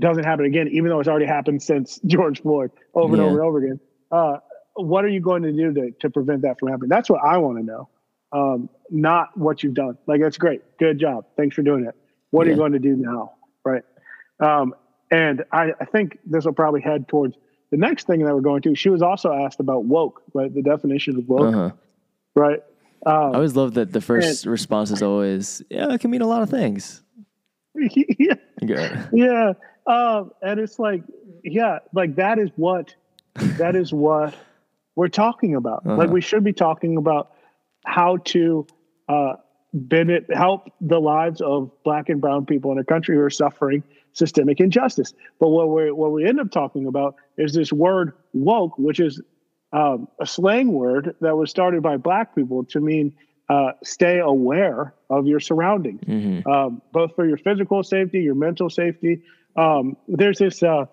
doesn't 0.00 0.24
happen 0.24 0.44
again, 0.44 0.68
even 0.68 0.88
though 0.88 1.00
it's 1.00 1.08
already 1.08 1.26
happened 1.26 1.62
since 1.62 2.00
George 2.06 2.42
Floyd 2.42 2.70
over 2.94 3.16
Yeah. 3.16 3.22
and 3.22 3.30
over 3.30 3.40
and 3.40 3.48
over 3.48 3.58
again? 3.58 3.80
Uh, 4.12 4.36
what 4.74 5.04
are 5.04 5.08
you 5.08 5.20
going 5.20 5.42
to 5.42 5.52
do 5.52 5.72
to, 5.72 5.90
to 6.00 6.10
prevent 6.10 6.42
that 6.42 6.58
from 6.58 6.68
happening? 6.68 6.88
That's 6.88 7.08
what 7.10 7.20
I 7.24 7.38
want 7.38 7.58
to 7.58 7.64
know 7.64 7.88
um, 8.34 8.68
not 8.90 9.36
what 9.38 9.62
you've 9.62 9.74
done. 9.74 9.96
Like 10.06 10.20
that's 10.20 10.36
great, 10.36 10.60
good 10.78 10.98
job, 10.98 11.26
thanks 11.36 11.54
for 11.54 11.62
doing 11.62 11.84
it. 11.86 11.94
What 12.30 12.46
are 12.46 12.50
you 12.50 12.56
going 12.56 12.72
to 12.72 12.80
do 12.80 12.96
now, 12.96 13.34
right? 13.64 13.84
Um, 14.40 14.74
and 15.10 15.44
I, 15.52 15.72
I 15.80 15.84
think 15.84 16.18
this 16.24 16.44
will 16.44 16.52
probably 16.52 16.80
head 16.80 17.08
towards 17.08 17.36
the 17.70 17.76
next 17.76 18.06
thing 18.06 18.20
that 18.24 18.34
we're 18.34 18.40
going 18.40 18.62
to. 18.62 18.74
She 18.74 18.88
was 18.88 19.02
also 19.02 19.32
asked 19.32 19.60
about 19.60 19.84
woke, 19.84 20.22
right? 20.32 20.52
The 20.52 20.62
definition 20.62 21.16
of 21.18 21.28
woke, 21.28 21.54
Uh-huh. 21.54 21.70
right? 22.34 22.60
I 23.06 23.10
Um, 23.10 23.34
always 23.34 23.54
love 23.56 23.74
that 23.74 23.92
the 23.92 24.00
first 24.00 24.46
response 24.46 24.90
is 24.90 25.02
always, 25.02 25.62
yeah, 25.70 25.92
it 25.92 26.00
can 26.00 26.10
mean 26.10 26.22
a 26.22 26.26
lot 26.26 26.42
of 26.42 26.50
things. 26.50 27.02
yeah, 27.74 28.34
Good. 28.64 29.08
yeah, 29.12 29.52
um, 29.86 30.30
and 30.42 30.60
it's 30.60 30.78
like, 30.78 31.02
yeah, 31.42 31.80
like 31.92 32.14
that 32.16 32.38
is 32.38 32.50
what 32.56 32.94
that 33.58 33.74
is 33.76 33.92
what 33.92 34.34
we're 34.96 35.08
talking 35.08 35.54
about. 35.56 35.84
Like 35.84 36.04
Uh-huh. 36.06 36.12
we 36.14 36.20
should 36.20 36.44
be 36.44 36.52
talking 36.52 36.96
about 36.96 37.32
how 37.84 38.18
to 38.18 38.66
uh, 39.08 39.34
benefit, 39.74 40.32
help 40.34 40.70
the 40.80 41.00
lives 41.00 41.40
of 41.40 41.70
black 41.82 42.08
and 42.08 42.20
brown 42.20 42.46
people 42.46 42.70
in 42.72 42.78
a 42.78 42.84
country 42.84 43.16
who 43.16 43.20
are 43.22 43.28
suffering 43.30 43.82
systemic 44.14 44.60
injustice. 44.60 45.12
But 45.38 45.50
what 45.50 45.68
we 45.68 45.92
what 45.92 46.12
we 46.12 46.26
end 46.26 46.40
up 46.40 46.50
talking 46.50 46.86
about 46.86 47.16
is 47.36 47.52
this 47.52 47.72
word 47.72 48.14
woke, 48.32 48.78
which 48.78 49.00
is 49.00 49.20
um, 49.72 50.08
a 50.20 50.26
slang 50.26 50.72
word 50.72 51.14
that 51.20 51.36
was 51.36 51.50
started 51.50 51.82
by 51.82 51.98
black 51.98 52.34
people 52.34 52.64
to 52.66 52.80
mean 52.80 53.12
uh, 53.50 53.72
stay 53.82 54.20
aware 54.20 54.94
of 55.10 55.26
your 55.26 55.40
surroundings, 55.40 56.00
hmm 56.06 56.40
um, 56.50 56.80
both 56.92 57.14
for 57.14 57.26
your 57.26 57.36
physical 57.36 57.82
safety, 57.82 58.20
your 58.20 58.34
mental 58.34 58.70
safety. 58.70 59.22
Um, 59.56 59.96
there's 60.08 60.38
this 60.38 60.62
uh, 60.62 60.86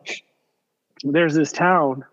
there's 1.03 1.34
this 1.34 1.51
town 1.51 2.03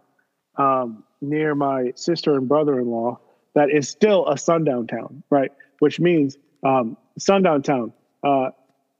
um, 0.56 1.04
near 1.20 1.54
my 1.54 1.92
sister 1.96 2.34
and 2.36 2.48
brother-in-law 2.48 3.18
that 3.54 3.70
is 3.70 3.88
still 3.88 4.28
a 4.28 4.38
sundown 4.38 4.86
town, 4.86 5.22
right? 5.30 5.50
Which 5.80 5.98
means 5.98 6.36
um, 6.64 6.96
sundown 7.18 7.62
town. 7.62 7.92
Uh, 8.22 8.50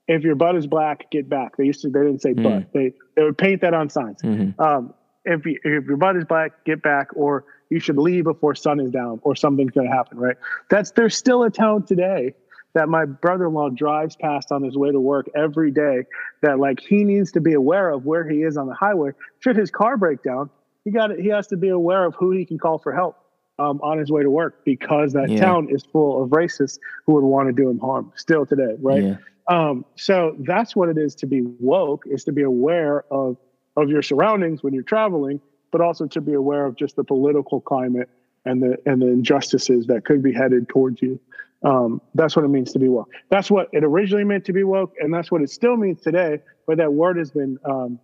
if 0.09 0.23
your 0.23 0.35
butt 0.35 0.55
is 0.55 0.67
black, 0.67 1.09
get 1.11 1.29
back. 1.29 1.55
They 1.57 1.65
used 1.65 1.81
to 1.83 1.89
they 1.89 1.99
didn't 1.99 2.21
say 2.21 2.33
butt. 2.33 2.73
They 2.73 2.93
they 3.15 3.23
would 3.23 3.37
paint 3.37 3.61
that 3.61 3.73
on 3.73 3.89
signs. 3.89 4.21
hmm 4.21 4.49
Um, 4.59 4.93
if 5.25 5.45
you, 5.45 5.59
if 5.63 5.85
your 5.85 5.97
butt 5.97 6.15
is 6.17 6.25
black, 6.25 6.65
get 6.65 6.81
back, 6.81 7.09
or 7.15 7.45
you 7.69 7.79
should 7.79 7.97
leave 7.97 8.23
before 8.23 8.55
sun 8.55 8.79
is 8.79 8.89
down, 8.91 9.19
or 9.23 9.35
something's 9.35 9.71
going 9.71 9.87
to 9.87 9.93
happen. 9.93 10.17
Right? 10.17 10.35
That's 10.69 10.91
there's 10.91 11.15
still 11.15 11.43
a 11.43 11.49
town 11.49 11.85
today 11.85 12.33
that 12.73 12.87
my 12.87 13.05
brother-in-law 13.05 13.69
drives 13.69 14.15
past 14.15 14.51
on 14.51 14.63
his 14.63 14.77
way 14.77 14.91
to 14.91 14.99
work 14.99 15.27
every 15.35 15.71
day. 15.71 16.03
That 16.41 16.59
like 16.59 16.79
he 16.79 17.03
needs 17.03 17.31
to 17.33 17.41
be 17.41 17.53
aware 17.53 17.89
of 17.91 18.05
where 18.05 18.27
he 18.27 18.37
is 18.43 18.57
on 18.57 18.67
the 18.67 18.73
highway. 18.75 19.11
Should 19.39 19.55
his 19.57 19.69
car 19.71 19.97
break 19.97 20.23
down, 20.23 20.49
he 20.85 20.91
got 20.91 21.11
it. 21.11 21.19
he 21.19 21.27
has 21.29 21.47
to 21.47 21.57
be 21.57 21.69
aware 21.69 22.05
of 22.05 22.15
who 22.15 22.31
he 22.31 22.45
can 22.45 22.57
call 22.57 22.77
for 22.79 22.93
help 22.93 23.17
um, 23.59 23.79
on 23.83 23.97
his 23.99 24.09
way 24.11 24.23
to 24.23 24.29
work 24.29 24.63
because 24.65 25.13
that 25.13 25.29
Yeah. 25.29 25.41
town 25.41 25.67
is 25.69 25.83
full 25.83 26.23
of 26.23 26.29
racists 26.29 26.79
who 27.05 27.13
would 27.15 27.23
want 27.23 27.49
to 27.49 27.53
do 27.53 27.69
him 27.69 27.77
harm 27.79 28.11
still 28.15 28.45
today. 28.45 28.75
Right? 28.79 29.03
Yeah. 29.03 29.17
Um, 29.49 29.83
so 29.95 30.35
that's 30.39 30.75
what 30.75 30.89
it 30.89 30.97
is 30.97 31.15
to 31.15 31.25
be 31.25 31.41
woke 31.59 32.03
is 32.05 32.23
to 32.25 32.31
be 32.31 32.43
aware 32.43 33.03
of 33.11 33.37
of 33.75 33.89
your 33.89 34.01
surroundings 34.01 34.61
when 34.63 34.73
you're 34.73 34.83
traveling, 34.83 35.41
but 35.71 35.81
also 35.81 36.05
to 36.05 36.21
be 36.21 36.33
aware 36.33 36.65
of 36.65 36.75
just 36.75 36.95
the 36.95 37.03
political 37.03 37.59
climate 37.59 38.09
and 38.45 38.61
the 38.61 38.77
and 38.85 39.01
the 39.01 39.07
injustices 39.07 39.87
that 39.87 40.05
could 40.05 40.21
be 40.21 40.31
headed 40.31 40.69
towards 40.69 41.01
you. 41.01 41.19
Um, 41.63 41.99
that's 42.15 42.35
what 42.35 42.45
it 42.45 42.49
means 42.49 42.71
to 42.73 42.79
be 42.79 42.87
woke. 42.87 43.09
That's 43.29 43.51
what 43.51 43.67
it 43.73 43.83
originally 43.83 44.23
meant 44.23 44.45
to 44.45 44.53
be 44.53 44.63
woke, 44.63 44.93
and 44.99 45.13
that's 45.13 45.31
what 45.31 45.41
it 45.41 45.49
still 45.49 45.75
means 45.75 46.01
today. 46.01 46.39
But 46.67 46.77
that 46.77 46.93
word 46.93 47.17
has 47.17 47.31
been, 47.31 47.57
um, 47.65 47.99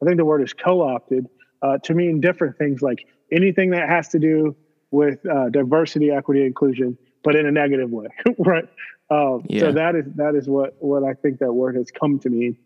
I 0.00 0.04
think 0.04 0.16
the 0.18 0.24
word 0.24 0.42
is 0.42 0.52
co-opted 0.52 1.26
uh, 1.62 1.78
to 1.78 1.94
mean 1.94 2.20
different 2.20 2.56
things, 2.56 2.82
like 2.82 3.06
anything 3.32 3.70
that 3.70 3.88
has 3.88 4.08
to 4.08 4.18
do 4.18 4.54
with 4.92 5.24
uh, 5.26 5.48
diversity, 5.48 6.10
equity, 6.10 6.44
inclusion, 6.44 6.96
but 7.24 7.34
in 7.34 7.46
a 7.46 7.50
negative 7.50 7.90
way, 7.90 8.08
right? 8.38 8.68
Um, 9.10 9.44
Yeah. 9.48 9.60
So 9.60 9.72
that 9.72 9.96
is 9.96 10.04
that 10.16 10.34
is 10.34 10.48
what 10.48 10.76
what 10.80 11.02
I 11.04 11.14
think 11.14 11.38
that 11.40 11.52
word 11.52 11.74
has 11.76 11.90
come 11.90 12.18
to 12.20 12.28
mean. 12.30 12.56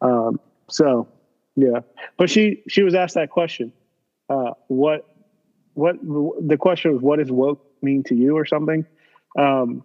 Um, 0.00 0.38
so 0.68 1.08
yeah, 1.56 1.80
but 2.18 2.28
she 2.30 2.62
she 2.68 2.82
was 2.82 2.94
asked 2.94 3.14
that 3.14 3.30
question. 3.30 3.72
Uh, 4.28 4.52
what 4.68 5.06
what 5.74 5.96
the 6.02 6.56
question 6.58 6.92
was? 6.92 7.02
What 7.02 7.18
does 7.18 7.30
woke 7.32 7.64
mean 7.82 8.02
to 8.04 8.14
you, 8.14 8.36
or 8.36 8.44
something? 8.44 8.84
Um, 9.38 9.82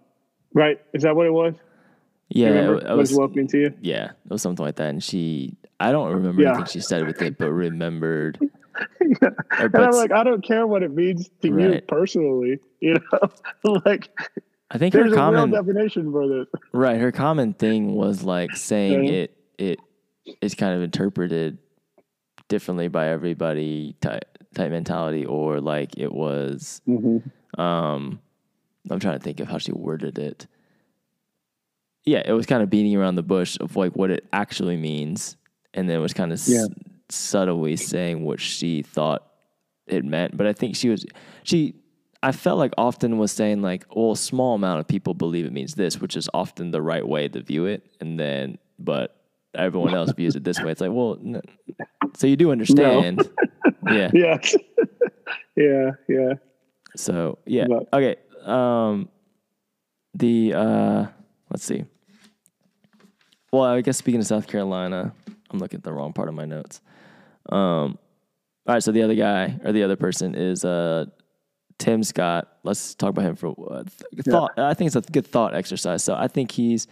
right? 0.54 0.80
Is 0.92 1.02
that 1.02 1.16
what 1.16 1.26
it 1.26 1.32
was? 1.32 1.54
Yeah. 2.28 2.48
It- 2.48 2.54
it 2.64 2.70
what 2.84 2.96
was- 2.96 3.08
does 3.10 3.18
woke 3.18 3.34
mean 3.34 3.46
to 3.48 3.58
you? 3.58 3.74
yeah, 3.80 4.10
it 4.10 4.30
was 4.30 4.42
something 4.42 4.64
like 4.64 4.76
that. 4.76 4.88
And 4.90 5.02
she, 5.02 5.56
I 5.80 5.90
don't 5.90 6.12
remember 6.14 6.42
Yeah. 6.42 6.50
anything 6.50 6.66
she 6.66 6.80
said 6.80 7.06
with 7.06 7.20
it, 7.22 7.38
but 7.38 7.50
remembered. 7.50 8.38
yeah. 9.00 9.30
Or, 9.58 9.66
And 9.66 9.76
I'm 9.76 9.90
like, 9.92 10.12
I 10.12 10.22
don't 10.22 10.42
care 10.44 10.66
what 10.66 10.82
it 10.84 10.92
means 10.94 11.28
to 11.42 11.48
you 11.48 11.80
personally. 11.88 12.58
You 12.80 12.94
know, 13.12 13.80
like 13.84 14.08
I 14.70 14.78
think 14.78 14.94
her 14.94 15.00
there's 15.00 15.12
a 15.12 15.16
real 15.16 15.24
common 15.24 15.50
definition 15.50 16.12
for 16.12 16.28
this. 16.28 16.46
right. 16.72 17.00
Her 17.00 17.10
common 17.12 17.54
thing 17.54 17.94
was 17.94 18.22
like 18.22 18.54
saying 18.56 19.04
Yeah. 19.04 19.12
it 19.12 19.36
it 19.58 19.80
is 20.40 20.54
kind 20.54 20.74
of 20.74 20.82
interpreted 20.82 21.58
differently 22.48 22.88
by 22.88 23.08
everybody 23.08 23.94
type 24.00 24.24
type 24.54 24.70
mentality, 24.70 25.24
or 25.26 25.60
like 25.60 25.96
it 25.98 26.12
was. 26.12 26.80
Um, 27.58 28.20
I'm 28.88 29.00
trying 29.00 29.18
to 29.18 29.22
think 29.22 29.40
of 29.40 29.48
how 29.48 29.58
she 29.58 29.72
worded 29.72 30.18
it. 30.18 30.46
Yeah, 32.04 32.22
it 32.24 32.32
was 32.32 32.46
kind 32.46 32.62
of 32.62 32.70
beating 32.70 32.96
around 32.96 33.16
the 33.16 33.22
bush 33.22 33.56
of 33.60 33.76
like 33.76 33.94
what 33.96 34.10
it 34.10 34.26
actually 34.32 34.76
means, 34.76 35.36
and 35.74 35.88
then 35.88 35.96
it 35.96 36.00
was 36.00 36.14
kind 36.14 36.32
of 36.32 36.40
Yeah. 36.46 36.60
s- 36.62 36.68
subtly 37.10 37.76
saying 37.76 38.24
what 38.24 38.40
she 38.40 38.82
thought 38.82 39.26
it 39.86 40.04
meant. 40.04 40.36
But 40.36 40.46
I 40.46 40.52
think 40.52 40.76
she 40.76 40.88
was 40.88 41.04
she. 41.42 41.74
I 42.22 42.32
felt 42.32 42.58
like 42.58 42.72
often 42.76 43.16
was 43.18 43.32
saying 43.32 43.62
like, 43.62 43.86
well, 43.94 44.12
a 44.12 44.16
small 44.16 44.54
amount 44.54 44.80
of 44.80 44.86
people 44.86 45.14
believe 45.14 45.46
it 45.46 45.52
means 45.52 45.74
this, 45.74 46.00
which 46.00 46.16
is 46.16 46.28
often 46.34 46.70
the 46.70 46.82
right 46.82 47.06
way 47.06 47.28
to 47.28 47.40
view 47.42 47.64
it, 47.66 47.86
and 48.00 48.18
then 48.20 48.58
but 48.78 49.16
everyone 49.54 49.94
else 49.94 50.12
views 50.12 50.36
it 50.36 50.44
this 50.44 50.60
way. 50.62 50.70
It's 50.70 50.80
like, 50.80 50.92
well, 50.92 51.18
n- 51.24 51.40
so 52.16 52.26
you 52.26 52.36
do 52.36 52.50
understand, 52.52 53.26
yeah. 53.90 54.10
Yeah. 54.12 54.38
yeah. 55.56 55.90
Yeah. 56.08 56.32
So 56.96 57.38
yeah. 57.46 57.66
But- 57.68 57.88
okay. 57.92 58.16
Um 58.44 59.08
the 60.14 60.54
uh 60.54 61.06
let's 61.50 61.64
see. 61.64 61.84
Well, 63.52 63.64
I 63.64 63.80
guess 63.80 63.96
speaking 63.98 64.20
of 64.20 64.26
South 64.26 64.46
Carolina, 64.46 65.12
I'm 65.50 65.58
looking 65.58 65.78
at 65.78 65.84
the 65.84 65.92
wrong 65.92 66.12
part 66.12 66.28
of 66.28 66.34
my 66.34 66.44
notes. 66.44 66.80
Um 67.48 67.98
all 68.66 68.74
right, 68.74 68.82
so 68.82 68.92
the 68.92 69.02
other 69.02 69.14
guy 69.14 69.58
or 69.64 69.72
the 69.72 69.82
other 69.82 69.96
person 69.96 70.34
is 70.34 70.64
uh 70.64 71.06
Tim 71.80 72.04
Scott. 72.04 72.46
Let's 72.62 72.94
talk 72.94 73.10
about 73.10 73.24
him 73.24 73.34
for 73.34 73.54
uh, 73.70 73.82
th- 73.82 74.24
thought. 74.26 74.56
I 74.56 74.74
think 74.74 74.86
it's 74.86 74.96
a 74.96 75.00
good 75.00 75.26
thought 75.26 75.54
exercise. 75.54 76.04
So 76.04 76.14
I 76.14 76.28
think 76.28 76.52
he's 76.52 76.86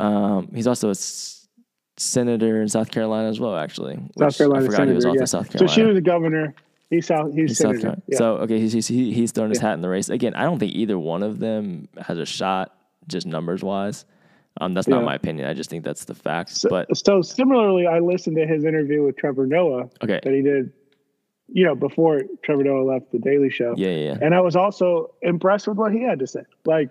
um 0.00 0.48
he's 0.54 0.66
also 0.66 0.88
a 0.88 0.92
s- 0.92 1.48
senator 1.96 2.62
in 2.62 2.68
South 2.68 2.90
Carolina 2.90 3.28
as 3.28 3.40
well 3.40 3.56
actually. 3.56 3.98
South 4.18 4.38
Carolina 4.38 4.62
I 4.62 4.66
forgot 4.66 4.76
senator. 4.76 4.92
he 4.92 4.96
was 4.96 5.04
off 5.04 5.16
yeah. 5.18 5.24
South 5.26 5.46
So 5.50 5.58
Carolina. 5.58 5.74
she 5.74 5.82
was 5.82 5.96
a 5.96 6.00
governor. 6.00 6.54
He's 6.90 7.06
South. 7.06 7.34
He's, 7.34 7.50
He's 7.50 7.58
South 7.58 7.64
senator. 7.72 7.80
Carolina. 7.80 8.02
Yeah. 8.06 8.18
So 8.18 8.36
okay, 8.38 8.58
he's, 8.60 8.72
he's 8.72 8.86
he, 8.86 9.12
he's 9.12 9.32
thrown 9.32 9.50
his 9.50 9.58
hat 9.58 9.74
in 9.74 9.82
the 9.82 9.88
race 9.90 10.08
again. 10.08 10.34
I 10.34 10.44
don't 10.44 10.58
think 10.58 10.72
either 10.74 10.98
one 10.98 11.22
of 11.22 11.38
them 11.38 11.88
has 12.00 12.18
a 12.18 12.24
shot, 12.26 12.74
just 13.08 13.26
numbers 13.26 13.62
wise. 13.62 14.04
Um, 14.60 14.74
that's 14.74 14.88
not 14.88 15.04
my 15.04 15.14
opinion. 15.14 15.48
I 15.48 15.54
just 15.54 15.70
think 15.70 15.84
that's 15.84 16.04
the 16.04 16.14
facts. 16.16 16.60
So, 16.62 16.68
but 16.68 16.96
so 16.96 17.22
similarly, 17.22 17.86
I 17.86 17.98
listened 18.00 18.36
to 18.36 18.46
his 18.46 18.64
interview 18.64 19.04
with 19.04 19.16
Trevor 19.16 19.46
Noah 19.46 19.88
okay, 20.02 20.18
that 20.24 20.32
he 20.32 20.42
did, 20.42 20.72
you 21.48 21.64
know, 21.64 21.74
before 21.74 22.22
Trevor 22.44 22.64
Noah 22.64 22.84
left 22.84 23.10
the 23.12 23.18
Daily 23.18 23.50
Show. 23.50 23.74
yeah, 23.76 23.88
yeah. 23.88 24.18
And 24.20 24.34
I 24.34 24.40
was 24.40 24.56
also 24.56 25.14
impressed 25.22 25.66
with 25.66 25.76
what 25.78 25.92
he 25.92 26.02
had 26.02 26.18
to 26.20 26.26
say. 26.26 26.42
Like, 26.64 26.90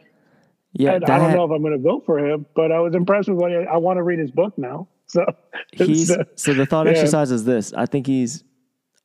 yeah 0.73 0.93
I, 0.93 0.99
don't 0.99 1.31
know 1.33 1.45
if 1.45 1.51
I'm 1.51 1.61
going 1.61 1.73
to 1.73 1.79
vote 1.79 2.03
for 2.05 2.19
him, 2.19 2.45
but 2.55 2.71
I 2.71 2.79
was 2.79 2.95
impressed 2.95 3.29
with 3.29 3.37
what 3.37 3.51
he, 3.51 3.57
I 3.57 3.77
want 3.77 3.97
to 3.97 4.03
read 4.03 4.19
his 4.19 4.31
book 4.31 4.57
now. 4.57 4.87
So 5.09 5.25
he's 5.71 6.09
so- 6.09 6.25
so 6.35 6.53
the 6.53 6.65
thought 6.65 6.85
yeah. 6.85 6.91
exercise 6.91 7.31
is 7.31 7.45
this. 7.45 7.71
I 7.71 7.85
think 7.85 8.07
he's 8.07 8.43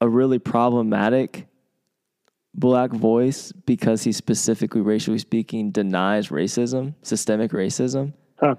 a 0.01 0.09
really 0.09 0.41
problematic 0.41 1.47
black 2.55 2.91
voice 2.91 3.53
because 3.53 4.03
he 4.03 4.11
specifically, 4.11 4.81
racially 4.81 5.19
speaking, 5.19 5.71
denies 5.71 6.29
racism, 6.29 6.95
systemic 7.03 7.53
racism. 7.53 8.15
huh. 8.41 8.57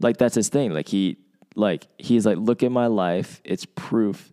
like 0.00 0.16
that's 0.16 0.34
his 0.34 0.48
thing 0.48 0.72
like 0.72 0.88
he 0.88 1.18
like 1.54 1.86
he's 1.98 2.24
like 2.26 2.38
look 2.38 2.62
at 2.62 2.72
my 2.72 2.86
life 2.86 3.40
it's 3.44 3.66
proof 3.76 4.32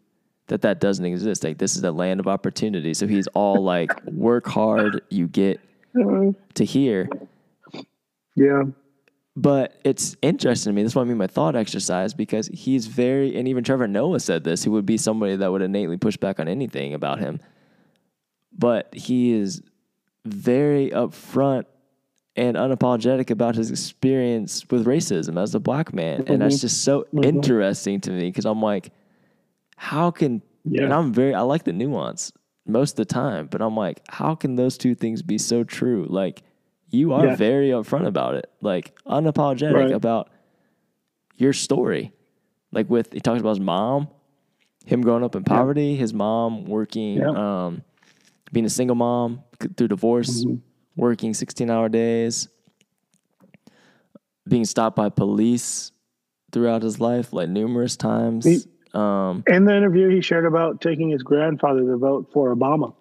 that 0.52 0.62
that 0.62 0.80
doesn't 0.80 1.06
exist. 1.06 1.44
Like 1.44 1.58
this 1.58 1.76
is 1.76 1.84
a 1.84 1.92
land 1.92 2.20
of 2.20 2.28
opportunity. 2.28 2.94
So 2.94 3.08
he's 3.08 3.28
all 3.28 3.64
like 3.64 4.06
work 4.06 4.48
hard 4.48 5.02
you 5.10 5.28
get 5.28 5.60
mm-hmm. 5.96 6.32
to 6.54 6.66
here 6.66 7.10
yeah, 8.36 8.64
but 9.36 9.80
it's 9.84 10.16
interesting 10.22 10.72
to 10.72 10.76
me. 10.76 10.84
That's 10.84 10.96
what 10.96 11.04
I 11.04 11.06
mean 11.06 11.18
by 11.18 11.28
thought 11.28 11.56
exercise 11.56 12.14
because 12.14 12.48
he's 12.48 12.88
very, 12.88 13.36
and 13.38 13.48
even 13.48 13.64
Trevor 13.64 13.88
Noah 13.88 14.20
said 14.20 14.44
this. 14.44 14.64
He 14.64 14.70
would 14.70 14.86
be 14.86 14.98
somebody 14.98 15.36
that 15.36 15.52
would 15.52 15.62
innately 15.62 15.98
push 15.98 16.18
back 16.18 16.40
on 16.40 16.48
anything 16.48 16.94
about 16.94 17.20
him, 17.20 17.40
but 18.58 18.94
he 18.94 19.34
is 19.34 19.62
very 20.26 20.90
upfront 20.92 21.66
and 22.38 22.56
unapologetic 22.56 23.30
about 23.30 23.56
his 23.56 23.70
experience 23.70 24.66
with 24.70 24.86
racism 24.86 25.42
as 25.42 25.54
a 25.54 25.60
black 25.60 25.94
man, 25.94 26.24
and 26.28 26.42
that's 26.42 26.56
mm-hmm. 26.56 26.62
just 26.62 26.84
so 26.84 27.02
mm-hmm. 27.02 27.24
interesting 27.24 28.00
to 28.02 28.12
me 28.12 28.30
because 28.30 28.46
I'm 28.46 28.62
like, 28.62 28.92
how 29.82 30.12
can? 30.12 30.44
Yeah. 30.64 30.84
And 30.84 30.94
I'm 30.94 31.12
very, 31.12 31.34
I 31.34 31.42
like 31.42 31.64
the 31.64 31.74
nuance 31.74 32.32
most 32.68 32.92
of 32.92 32.98
the 32.98 33.06
time, 33.06 33.48
but 33.48 33.64
I'm 33.64 33.76
like, 33.76 34.02
how 34.10 34.36
can 34.36 34.56
those 34.56 34.78
two 34.78 34.94
things 34.94 35.24
be 35.24 35.40
so 35.40 35.64
true? 35.64 36.06
Like, 36.08 36.44
you 36.92 37.14
are 37.14 37.26
Yeah. 37.26 37.36
very 37.36 37.70
upfront 37.70 38.06
about 38.06 38.36
it, 38.36 38.48
like 38.62 38.94
unapologetic 39.08 39.74
Right. 39.74 39.92
about 39.92 40.30
your 41.36 41.52
story. 41.52 42.12
Like 42.72 42.92
with 42.92 43.12
he 43.12 43.20
talks 43.20 43.42
about 43.42 43.50
his 43.58 43.60
mom, 43.60 44.08
him 44.86 45.02
growing 45.02 45.24
up 45.24 45.36
in 45.36 45.44
poverty, 45.44 45.96
his 45.96 46.14
mom 46.14 46.66
working, 46.66 47.18
Yeah. 47.18 47.32
um, 47.66 47.82
being 48.54 48.66
a 48.68 48.70
single 48.70 48.96
mom 48.96 49.42
through 49.78 49.88
divorce, 49.88 50.46
Mm-hmm. 50.46 50.58
working 50.96 51.34
sixteen 51.34 51.72
hour 51.72 51.90
days, 51.90 52.50
being 54.48 54.66
stopped 54.66 54.96
by 54.96 55.10
police 55.10 55.92
throughout 56.52 56.84
his 56.84 57.00
life, 57.00 57.34
like 57.34 57.50
numerous 57.50 57.96
times. 57.98 58.46
He- 58.46 58.64
um, 58.94 59.44
in 59.48 59.66
the 59.66 59.76
interview, 59.76 60.10
he 60.10 60.22
shared 60.22 60.46
about 60.46 60.82
taking 60.82 61.10
his 61.10 61.24
grandfather 61.24 61.82
to 61.82 61.98
vote 61.98 62.30
for 62.34 62.54
Obama. 62.56 62.94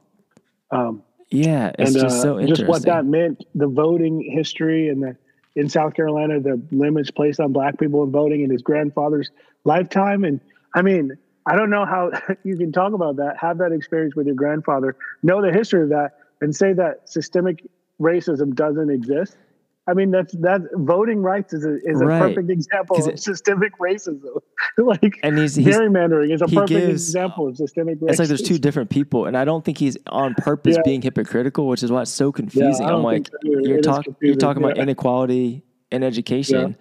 Um, 0.71 1.03
yeah, 1.31 1.73
it's 1.79 1.95
and 1.95 2.03
just 2.03 2.19
uh, 2.19 2.23
so 2.23 2.39
interesting. 2.39 2.67
just 2.67 2.69
what 2.69 2.83
that 2.83 3.05
meant, 3.05 3.45
the 3.55 3.67
voting 3.67 4.23
history 4.23 4.89
and 4.89 5.03
the 5.03 5.17
in 5.57 5.69
South 5.69 5.95
Carolina, 5.95 6.41
the 6.41 6.61
limits 6.71 7.11
placed 7.11 7.41
on 7.41 7.53
black 7.53 7.79
people 7.79 8.05
in 8.05 8.11
voting 8.11 8.43
in 8.43 8.51
his 8.51 8.63
grandfather's 8.63 9.31
lifetime. 9.65 10.25
And 10.25 10.41
I 10.75 10.83
mean, 10.83 11.17
I 11.47 11.57
don't 11.57 11.71
know 11.71 11.85
how 11.85 12.11
you 12.45 12.57
can 12.57 12.73
talk 12.73 12.93
about 12.93 13.17
that, 13.17 13.37
have 13.39 13.59
that 13.59 13.73
experience 13.73 14.15
with 14.15 14.27
your 14.27 14.37
grandfather, 14.37 14.97
know 15.23 15.43
the 15.43 15.53
history 15.53 15.83
of 15.83 15.89
that, 15.91 16.19
and 16.41 16.55
say 16.55 16.73
that 16.75 17.09
systemic 17.09 17.67
racism 18.01 18.55
doesn't 18.55 18.91
exist. 18.91 19.37
I 19.91 19.95
mean, 19.95 20.11
that's 20.13 20.33
that 20.35 20.61
voting 20.75 21.21
rights 21.21 21.53
is 21.53 21.65
a 21.65 21.77
is 21.85 22.01
a 22.01 22.07
Right. 22.07 22.21
perfect 22.21 22.49
example 22.51 22.97
of 22.97 23.09
it- 23.09 23.19
systemic 23.19 23.73
racism. 23.79 24.21
like 24.79 25.19
And 25.25 25.37
he's- 25.37 25.57
he's- 25.57 25.77
gerrymandering 25.77 26.33
is 26.33 26.43
a 26.43 26.47
perfect 26.47 26.69
gives- 26.69 27.09
example 27.09 27.49
of 27.49 27.57
systemic 27.57 27.99
racism. 27.99 28.11
It's 28.11 28.19
like 28.21 28.29
there's 28.29 28.43
two 28.43 28.59
different 28.59 28.89
people, 28.91 29.27
and 29.27 29.37
I 29.37 29.45
don't 29.45 29.65
think 29.65 29.79
he's 29.79 29.97
on 30.07 30.35
purpose 30.35 30.77
Yeah. 30.77 30.83
being 30.85 31.03
hypocritical, 31.03 31.67
which 31.67 31.83
is 31.83 31.91
why 31.91 32.03
it's 32.03 32.11
so 32.11 32.31
confusing. 32.31 32.87
I 32.87 32.93
I'm 32.93 33.03
like, 33.03 33.27
so 33.29 33.39
you're 33.43 33.81
talking, 33.81 34.15
you're 34.23 34.37
talking 34.37 34.63
about 34.63 34.79
inequality 34.79 35.65
in 35.91 36.05
education, 36.05 36.77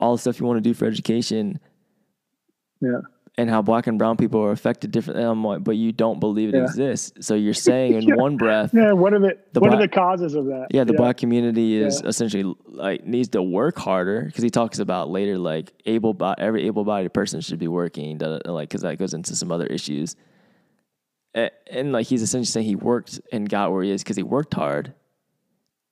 all 0.00 0.12
the 0.16 0.18
stuff 0.18 0.40
you 0.40 0.46
want 0.46 0.56
to 0.56 0.68
do 0.68 0.74
for 0.74 0.84
education, 0.86 1.60
Yeah. 2.80 3.00
And 3.38 3.50
how 3.50 3.60
black 3.60 3.86
and 3.86 3.98
brown 3.98 4.16
people 4.16 4.40
are 4.40 4.50
affected 4.50 4.90
differently. 4.90 5.58
But 5.60 5.76
you 5.76 5.92
don't 5.92 6.20
believe 6.20 6.50
it 6.50 6.54
Yeah. 6.56 6.62
exists. 6.64 7.26
So 7.26 7.34
you're 7.34 7.52
saying 7.70 7.94
in 7.94 8.02
Yeah. 8.02 8.14
one 8.14 8.36
breath, 8.36 8.72
Yeah, 8.72 8.92
what 8.92 9.12
are 9.12 9.18
the, 9.18 9.36
The 9.52 9.60
what 9.60 9.72
are 9.74 9.78
the 9.80 9.88
causes 9.88 10.34
of 10.34 10.46
that? 10.46 10.68
yeah, 10.70 10.84
the 10.84 10.94
black 10.94 11.18
community 11.18 11.76
is 11.76 12.00
Yeah. 12.02 12.08
essentially 12.08 12.54
like 12.66 13.04
needs 13.06 13.28
to 13.30 13.42
work 13.42 13.78
harder 13.78 14.22
because 14.24 14.42
he 14.42 14.50
talks 14.50 14.78
about 14.78 15.10
later 15.10 15.36
like 15.38 15.72
able 15.84 16.16
every 16.38 16.66
able-bodied 16.66 17.12
person 17.12 17.40
should 17.40 17.58
be 17.58 17.68
working, 17.68 18.18
like 18.18 18.68
because 18.70 18.82
that 18.82 18.96
goes 18.98 19.12
into 19.14 19.36
some 19.36 19.52
other 19.52 19.66
issues. 19.66 20.16
A- 21.36 21.50
And, 21.70 21.92
like 21.92 22.06
he's 22.06 22.22
essentially 22.22 22.46
saying 22.46 22.66
he 22.66 22.76
worked 22.76 23.20
and 23.32 23.46
got 23.48 23.70
where 23.70 23.82
he 23.82 23.90
is 23.90 24.02
because 24.02 24.16
he 24.16 24.22
worked 24.22 24.54
hard. 24.54 24.94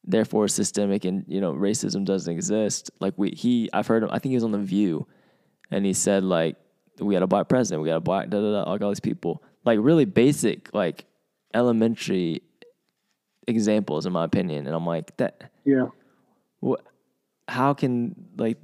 Therefore, 0.06 0.48
systemic 0.48 1.04
and 1.04 1.24
you 1.28 1.40
know 1.40 1.52
racism 1.52 2.04
doesn't 2.06 2.32
exist. 2.32 2.90
Like 3.00 3.14
we, 3.16 3.30
he, 3.30 3.68
I've 3.72 3.86
heard 3.86 4.02
him. 4.02 4.08
I 4.12 4.18
think 4.18 4.30
he 4.30 4.36
was 4.36 4.44
on 4.44 4.52
the 4.52 4.58
View, 4.58 5.06
and 5.70 5.84
he 5.86 5.92
said 5.94 6.24
like 6.24 6.56
we 6.98 7.14
got 7.14 7.22
a 7.22 7.26
black 7.26 7.48
president, 7.48 7.82
we 7.82 7.88
got 7.88 7.96
a 7.96 8.00
black 8.00 8.28
da 8.30 8.40
da 8.40 8.64
da, 8.64 8.70
like 8.70 8.82
all 8.82 8.90
these 8.90 9.00
people, 9.00 9.42
like 9.64 9.78
really 9.82 10.04
basic, 10.04 10.72
like 10.74 11.04
elementary 11.52 12.42
examples 13.46 14.06
in 14.06 14.12
my 14.12 14.24
opinion. 14.24 14.66
And 14.66 14.74
I'm 14.74 14.86
like 14.86 15.16
that 15.18 15.50
Yeah. 15.64 15.86
what 16.60 16.80
how 17.46 17.74
can 17.74 18.14
like 18.36 18.56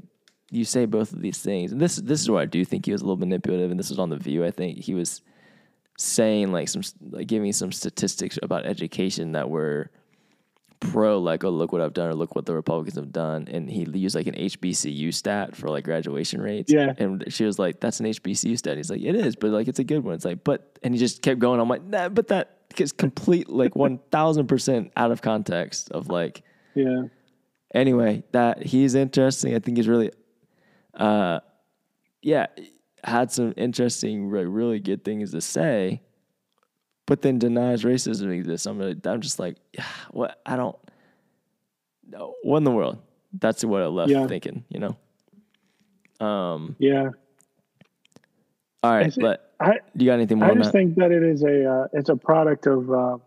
you 0.50 0.64
say 0.64 0.86
both 0.86 1.12
of 1.12 1.20
these 1.20 1.38
things 1.38 1.70
and 1.70 1.80
this 1.80 1.96
this 1.96 2.20
is 2.20 2.30
where 2.30 2.40
i 2.40 2.46
do 2.46 2.64
think 2.64 2.86
he 2.86 2.92
was 2.92 3.02
a 3.02 3.04
little 3.04 3.18
manipulative 3.18 3.70
and 3.70 3.78
this 3.78 3.90
was 3.90 3.98
on 4.00 4.08
the 4.08 4.16
view 4.16 4.44
i 4.44 4.50
think 4.50 4.78
he 4.78 4.94
was 4.94 5.20
saying 5.98 6.50
like 6.50 6.66
some 6.66 6.82
like 7.10 7.26
giving 7.28 7.52
some 7.52 7.70
statistics 7.70 8.38
about 8.42 8.64
education 8.66 9.32
that 9.32 9.48
were 9.50 9.90
pro 10.80 11.18
like 11.18 11.44
oh 11.44 11.50
look 11.50 11.72
what 11.72 11.80
i've 11.82 11.92
done 11.92 12.08
or 12.08 12.14
look 12.14 12.34
what 12.34 12.46
the 12.46 12.54
republicans 12.54 12.96
have 12.96 13.12
done 13.12 13.46
and 13.50 13.68
he 13.70 13.84
used 13.98 14.14
like 14.14 14.26
an 14.26 14.34
hbcu 14.34 15.12
stat 15.12 15.54
for 15.54 15.68
like 15.68 15.84
graduation 15.84 16.40
rates 16.40 16.72
Yeah. 16.72 16.94
and 16.96 17.22
she 17.28 17.44
was 17.44 17.58
like 17.58 17.80
that's 17.80 18.00
an 18.00 18.06
hbcu 18.06 18.56
stat 18.56 18.78
he's 18.78 18.90
like 18.90 19.02
it 19.02 19.14
is 19.14 19.36
but 19.36 19.50
like 19.50 19.68
it's 19.68 19.78
a 19.78 19.84
good 19.84 20.02
one 20.02 20.14
it's 20.14 20.24
like 20.24 20.42
but 20.42 20.78
and 20.82 20.94
he 20.94 20.98
just 20.98 21.20
kept 21.20 21.38
going 21.38 21.60
i'm 21.60 21.68
like 21.68 21.84
nah, 21.84 22.08
but 22.08 22.28
that 22.28 22.56
is 22.78 22.92
complete 22.92 23.50
like 23.50 23.74
1000% 23.74 24.90
out 24.96 25.10
of 25.10 25.20
context 25.22 25.90
of 25.90 26.08
like 26.08 26.42
Yeah. 26.74 27.02
anyway, 27.74 28.22
that 28.32 28.62
he's 28.62 28.94
interesting. 28.94 29.54
I 29.54 29.58
think 29.58 29.76
he's 29.76 29.88
really, 29.88 30.12
uh, 30.94 31.40
yeah. 32.22 32.46
had 33.02 33.32
some 33.32 33.52
interesting, 33.56 34.28
re- 34.28 34.44
really 34.44 34.78
good 34.78 35.04
things 35.04 35.32
to 35.32 35.40
say, 35.40 36.00
but 37.10 37.22
then 37.22 37.40
denies 37.40 37.82
racism 37.82 38.32
exists. 38.32 38.66
I'm 38.68 38.78
really, 38.78 38.96
I'm 39.04 39.20
just 39.20 39.40
like, 39.40 39.56
what? 40.12 40.40
I 40.46 40.54
don't. 40.54 40.76
No, 42.08 42.34
what 42.44 42.58
in 42.58 42.64
the 42.64 42.70
world? 42.70 42.98
That's 43.32 43.64
what 43.64 43.82
I 43.82 43.86
left 43.86 44.12
Yeah. 44.12 44.28
thinking. 44.28 44.64
You 44.68 44.78
know. 46.20 46.24
Um. 46.24 46.76
Yeah. 46.78 47.10
All 48.84 48.92
right, 48.92 49.12
but 49.20 49.52
I, 49.58 49.72
do 49.96 50.04
you 50.04 50.10
got 50.10 50.14
anything 50.14 50.38
more 50.38 50.52
I 50.52 50.54
just 50.54 50.66
that? 50.66 50.72
think 50.72 50.94
that 50.96 51.10
it 51.10 51.24
is 51.24 51.42
a 51.42 51.68
uh, 51.68 51.88
it's 51.92 52.10
a 52.10 52.16
product 52.16 52.68
of 52.68 52.92
uh, 52.92 53.18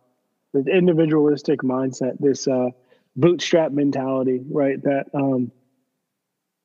this 0.53 0.65
individualistic 0.65 1.59
mindset, 1.59 2.17
this 2.19 2.47
uh, 2.47 2.69
bootstrap 3.17 3.73
mentality, 3.73 4.45
right? 4.49 4.81
That 4.81 5.07
um, 5.13 5.51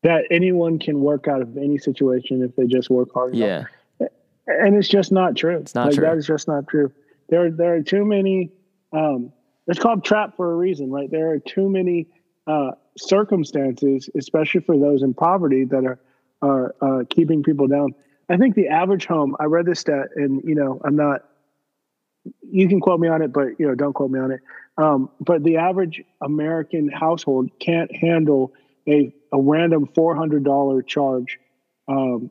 that 0.04 0.22
anyone 0.30 0.78
can 0.78 1.00
work 1.00 1.26
out 1.26 1.42
of 1.42 1.56
any 1.56 1.78
situation 1.78 2.44
if 2.44 2.54
they 2.54 2.66
just 2.66 2.90
work 2.90 3.08
hard. 3.12 3.34
enough. 3.34 3.66
Yeah. 4.00 4.06
and 4.46 4.76
it's 4.76 4.88
just 4.88 5.10
not 5.10 5.34
true. 5.34 5.56
It's 5.56 5.74
not 5.74 5.86
like, 5.86 5.94
true. 5.96 6.04
That 6.04 6.16
is 6.16 6.26
just 6.28 6.46
not 6.46 6.68
true. 6.68 6.92
There, 7.28 7.50
there 7.50 7.74
are 7.74 7.82
too 7.82 8.04
many. 8.04 8.52
Um, 8.92 9.32
it's 9.66 9.78
called 9.78 10.04
trap 10.04 10.36
for 10.36 10.52
a 10.52 10.56
reason, 10.56 10.90
right? 10.90 11.10
There 11.10 11.30
are 11.30 11.38
too 11.38 11.68
many 11.68 12.08
uh, 12.46 12.70
circumstances, 12.96 14.08
especially 14.16 14.62
for 14.62 14.78
those 14.78 15.02
in 15.02 15.14
poverty, 15.14 15.64
that 15.66 15.84
are 15.84 16.00
are 16.40 16.74
uh, 16.80 17.04
keeping 17.10 17.42
people 17.42 17.66
down. 17.66 17.94
I 18.30 18.36
think 18.36 18.54
the 18.54 18.68
average 18.68 19.06
home. 19.06 19.36
I 19.40 19.44
read 19.44 19.66
this 19.66 19.80
stat, 19.80 20.08
and 20.16 20.42
you 20.44 20.54
know, 20.54 20.80
I'm 20.84 20.96
not. 20.96 21.24
You 22.42 22.68
can 22.68 22.80
quote 22.80 23.00
me 23.00 23.08
on 23.08 23.22
it, 23.22 23.32
but 23.32 23.58
you 23.58 23.66
know, 23.66 23.74
don't 23.74 23.92
quote 23.92 24.10
me 24.10 24.20
on 24.20 24.32
it. 24.32 24.40
Um, 24.76 25.10
but 25.20 25.42
the 25.42 25.56
average 25.56 26.02
American 26.22 26.88
household 26.88 27.50
can't 27.58 27.94
handle 27.94 28.52
a 28.88 29.12
a 29.32 29.40
random 29.40 29.86
four 29.94 30.14
hundred 30.16 30.44
dollar 30.44 30.82
charge 30.82 31.38
um, 31.88 32.30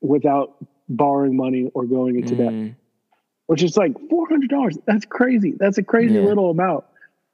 without 0.00 0.56
borrowing 0.88 1.36
money 1.36 1.70
or 1.74 1.84
going 1.84 2.16
into 2.16 2.34
debt, 2.34 2.52
Mm, 2.52 2.74
which 3.52 3.62
is 3.62 3.76
like 3.76 3.92
four 4.08 4.26
hundred 4.28 4.48
dollars. 4.50 4.78
That's 4.86 5.04
crazy. 5.04 5.52
That's 5.58 5.76
a 5.78 5.82
crazy 5.82 6.14
Yeah. 6.14 6.22
little 6.22 6.50
amount. 6.50 6.84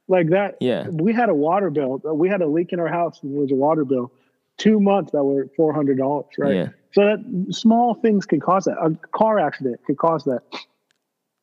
Like 0.08 0.30
that. 0.30 0.56
Yeah. 0.60 0.88
We 0.88 1.12
had 1.12 1.28
a 1.28 1.34
water 1.34 1.70
bill. 1.70 1.98
We 2.02 2.28
had 2.28 2.42
a 2.42 2.46
leak 2.46 2.72
in 2.72 2.80
our 2.80 2.88
house, 2.88 3.22
and 3.22 3.32
there 3.32 3.40
was 3.40 3.52
a 3.52 3.54
water 3.54 3.84
bill. 3.84 4.10
Two 4.56 4.80
months 4.80 5.12
that 5.12 5.22
were 5.22 5.48
four 5.56 5.72
hundred 5.72 5.98
dollars. 5.98 6.26
Right. 6.36 6.54
Yeah. 6.56 6.68
So 6.92 7.02
that 7.04 7.48
small 7.54 7.94
things 7.94 8.26
could 8.26 8.42
cause 8.42 8.64
that. 8.64 8.78
A 8.82 8.90
car 9.16 9.38
accident 9.38 9.80
could 9.86 9.98
cause 9.98 10.24
that. 10.24 10.40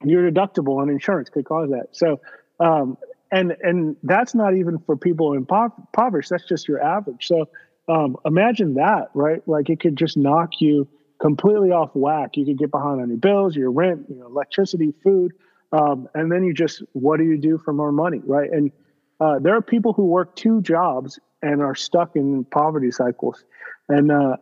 Your 0.04 0.30
deductible 0.30 0.82
on 0.82 0.90
insurance 0.90 1.30
could 1.30 1.46
cause 1.46 1.70
that. 1.70 1.88
So, 1.94 2.20
um, 2.60 2.98
and 3.32 3.56
and 3.62 3.96
that's 4.04 4.36
not 4.36 4.56
even 4.56 4.78
for 4.80 4.98
people 4.98 5.34
in 5.34 5.46
pov- 5.46 5.78
impoverished. 5.78 6.30
That's 6.30 6.46
just 6.46 6.68
your 6.68 6.82
average. 6.84 7.28
So, 7.28 7.48
um, 7.88 8.18
imagine 8.26 8.74
that, 8.74 9.10
right? 9.14 9.42
Like 9.48 9.70
it 9.70 9.80
could 9.80 9.96
just 9.96 10.18
knock 10.18 10.60
you 10.60 10.88
completely 11.26 11.72
off 11.72 11.90
whack. 11.96 12.38
You 12.38 12.46
could 12.46 12.58
get 12.60 12.70
behind 12.72 13.02
on 13.02 13.08
your 13.10 13.18
bills, 13.18 13.56
your 13.56 13.72
rent, 13.72 14.06
your 14.10 14.26
electricity, 14.28 14.94
food, 15.04 15.34
um, 15.72 16.08
and 16.14 16.32
then 16.32 16.44
you 16.44 16.54
just 16.54 16.84
what 16.94 17.18
do 17.18 17.24
you 17.24 17.38
do 17.38 17.58
for 17.58 17.74
more 17.74 17.92
money, 17.92 18.22
right? 18.26 18.50
And 18.52 18.72
uh, 19.20 19.40
there 19.40 19.56
are 19.56 19.62
people 19.62 19.94
who 19.94 20.06
work 20.06 20.36
two 20.36 20.62
jobs 20.62 21.20
and 21.42 21.62
are 21.62 21.74
stuck 21.76 22.16
in 22.16 22.44
poverty 22.46 22.92
cycles. 22.92 23.44
And 23.90 24.12
uh, 24.12 24.38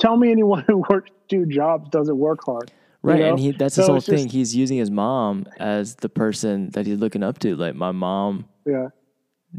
tell 0.00 0.16
me 0.16 0.30
anyone 0.32 0.64
who 0.66 0.82
works 0.90 1.10
two 1.28 1.46
jobs 1.46 1.88
doesn't 1.90 2.18
work 2.18 2.40
hard. 2.44 2.70
you 2.70 3.10
Right, 3.10 3.20
know? 3.20 3.30
and 3.30 3.38
he 3.38 3.52
that's 3.52 3.76
his 3.76 3.86
whole 3.86 3.96
it's 3.96 4.06
just- 4.06 4.16
thing. 4.24 4.28
He's 4.28 4.56
using 4.56 4.78
his 4.78 4.90
mom 4.90 5.46
as 5.60 5.94
the 5.96 6.08
person 6.08 6.70
that 6.70 6.84
he's 6.86 6.98
looking 6.98 7.22
up 7.22 7.38
to. 7.40 7.54
Like 7.54 7.76
my 7.76 7.92
mom 7.92 8.46
Yeah, 8.66 8.88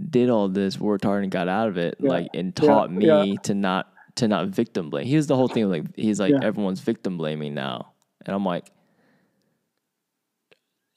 did 0.10 0.30
all 0.30 0.50
this, 0.50 0.78
worked 0.80 1.06
hard 1.06 1.24
and 1.24 1.32
got 1.32 1.48
out 1.48 1.70
of 1.70 1.78
it, 1.78 1.96
Yeah. 2.00 2.10
like 2.10 2.28
and 2.34 2.54
Yeah. 2.60 2.68
taught 2.68 2.92
me 2.92 3.06
Yeah. 3.08 3.36
to 3.44 3.54
not 3.54 3.92
to 4.20 4.28
not 4.28 4.48
victim 4.48 4.90
blame. 4.90 5.06
Here's 5.08 5.28
the 5.28 5.36
whole 5.36 5.48
thing, 5.48 5.70
like 5.70 5.96
he's 5.96 6.20
like 6.20 6.32
Yeah. 6.32 6.40
everyone's 6.44 6.80
victim 6.80 7.18
blaming 7.18 7.54
now. 7.54 7.94
And 8.26 8.36
I'm 8.36 8.46
like, 8.46 8.70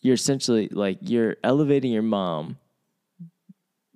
you're 0.01 0.15
essentially 0.15 0.69
like 0.69 0.99
you're 1.03 1.37
elevating 1.45 1.93
your 1.93 2.03
mom, 2.03 2.59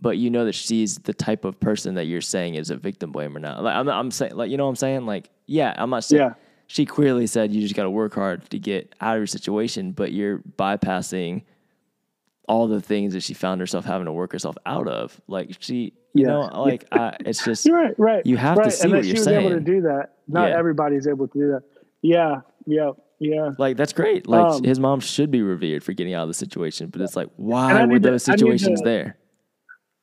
but 0.01 0.17
you 0.19 0.31
know 0.31 0.45
that 0.45 0.55
she's 0.55 0.99
the 0.99 1.13
type 1.15 1.45
of 1.45 1.59
person 1.59 1.95
that 1.97 2.05
you're 2.05 2.21
saying 2.21 2.55
is 2.55 2.71
a 2.71 2.77
victim 2.77 3.13
blamer 3.13 3.41
now. 3.41 3.61
Like 3.61 3.75
I'm 3.75 3.89
I'm 3.89 4.11
saying 4.11 4.37
like 4.37 4.51
you 4.51 4.57
know 4.57 4.65
what 4.65 4.71
I'm 4.71 4.77
saying? 4.77 5.07
Like, 5.07 5.31
yeah, 5.47 5.75
I'm 5.77 5.91
not 5.91 6.05
saying 6.05 6.23
Yeah. 6.23 6.35
she 6.69 6.87
clearly 6.87 7.27
said 7.27 7.53
you 7.53 7.61
just 7.61 7.75
gotta 7.75 7.91
work 7.91 8.15
hard 8.15 8.49
to 8.51 8.59
get 8.59 8.95
out 9.01 9.17
of 9.17 9.21
your 9.21 9.27
situation, 9.27 9.93
but 9.93 10.13
you're 10.13 10.39
bypassing 10.57 11.43
all 12.49 12.69
the 12.69 12.81
things 12.81 13.15
that 13.15 13.23
she 13.23 13.35
found 13.35 13.61
herself 13.61 13.85
having 13.85 14.05
to 14.07 14.13
work 14.13 14.33
herself 14.33 14.57
out 14.67 14.87
of. 14.89 15.21
Like 15.27 15.57
she, 15.61 15.93
you 16.15 16.27
Yeah. 16.27 16.27
know, 16.29 16.63
like 16.63 16.87
I, 16.93 17.17
it's 17.21 17.45
just 17.45 17.69
right, 17.69 17.95
right. 17.99 18.25
You 18.25 18.37
have 18.37 18.63
to 18.63 18.71
see 18.71 18.85
and 18.85 18.93
what 18.93 19.03
that 19.03 19.07
you're 19.07 19.17
she 19.17 19.21
was 19.21 19.29
able 19.29 19.51
to 19.51 19.61
do 19.61 19.83
that. 19.83 20.11
Not 20.29 20.51
Yeah. 20.51 20.59
everybody's 20.59 21.07
able 21.09 21.29
to 21.29 21.39
do 21.39 21.47
that. 21.53 21.63
Yeah, 22.03 22.41
yeah, 22.67 22.91
yeah. 23.19 23.51
like 23.59 23.77
that's 23.77 23.93
great. 23.93 24.27
Like 24.29 24.45
Um, 24.55 24.63
his 24.65 24.79
mom 24.79 25.01
should 25.01 25.31
be 25.31 25.43
revered 25.43 25.83
for 25.83 25.93
getting 25.93 26.15
out 26.15 26.23
of 26.23 26.29
the 26.29 26.35
situation, 26.35 26.89
but 26.89 27.01
it's 27.01 27.17
like 27.17 27.29
why 27.37 27.73
were 27.81 27.87
need 27.89 28.03
to- 28.05 28.11
those 28.11 28.29
I 28.29 28.35
situations 28.37 28.81
to- 28.81 28.85
there? 28.85 29.17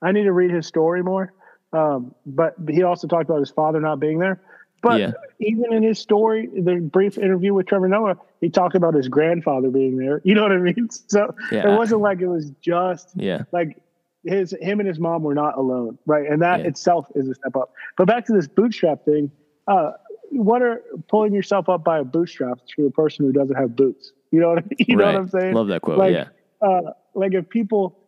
I 0.01 0.11
need 0.11 0.23
to 0.23 0.33
read 0.33 0.51
his 0.51 0.67
story 0.67 1.01
more. 1.01 1.31
Um, 1.71 2.13
but 2.25 2.55
he 2.69 2.83
also 2.83 3.07
talked 3.07 3.29
about 3.29 3.39
his 3.39 3.49
father 3.51 3.79
not 3.79 3.99
being 3.99 4.19
there. 4.19 4.41
But 4.83 4.99
Yeah. 4.99 5.11
even 5.39 5.73
in 5.73 5.81
his 5.81 5.97
story, 5.97 6.47
the 6.47 6.75
brief 6.75 7.17
interview 7.17 7.53
with 7.53 7.65
Trevor 7.65 7.87
Noah, 7.87 8.17
he 8.41 8.49
talked 8.49 8.75
about 8.75 8.93
his 8.93 9.07
grandfather 9.07 9.69
being 9.71 9.97
there. 9.97 10.21
You 10.25 10.35
know 10.35 10.43
what 10.43 10.51
I 10.51 10.57
mean? 10.57 10.89
So 11.07 11.33
Yeah. 11.51 11.69
it 11.69 11.71
wasn't 11.71 12.01
like 12.01 12.21
it 12.21 12.27
was 12.27 12.51
just 12.61 13.09
Yeah. 13.15 13.43
like 13.51 13.81
his 14.25 14.53
him 14.61 14.79
and 14.79 14.87
his 14.87 14.99
mom 14.99 15.23
were 15.23 15.33
not 15.33 15.57
alone, 15.57 15.97
right? 16.05 16.29
And 16.29 16.41
that 16.41 16.59
Yeah. 16.61 16.67
itself 16.67 17.07
is 17.15 17.27
a 17.27 17.33
step 17.35 17.55
up. 17.55 17.71
But 17.97 18.07
back 18.07 18.25
to 18.27 18.33
this 18.33 18.47
bootstrap 18.47 19.03
thing, 19.05 19.31
uh, 19.67 19.93
what 20.31 20.61
are 20.61 20.81
pulling 21.09 21.33
yourself 21.33 21.69
up 21.69 21.83
by 21.83 21.99
a 21.99 22.03
bootstrap 22.03 22.59
to 22.75 22.85
a 22.85 22.91
person 22.91 23.25
who 23.25 23.31
doesn't 23.31 23.55
have 23.55 23.75
boots? 23.75 24.11
You 24.33 24.39
know 24.39 24.49
what 24.49 24.59
I 24.59 24.61
mean? 24.63 24.85
You 24.87 24.95
know 24.95 25.05
what 25.05 25.15
I'm 25.15 25.27
saying? 25.27 25.53
Love 25.53 25.67
that 25.67 25.81
quote. 25.83 25.99
Like, 25.99 26.13
yeah. 26.13 26.27
uh, 26.67 26.91
like 27.13 27.33
if 27.35 27.47
people 27.49 27.99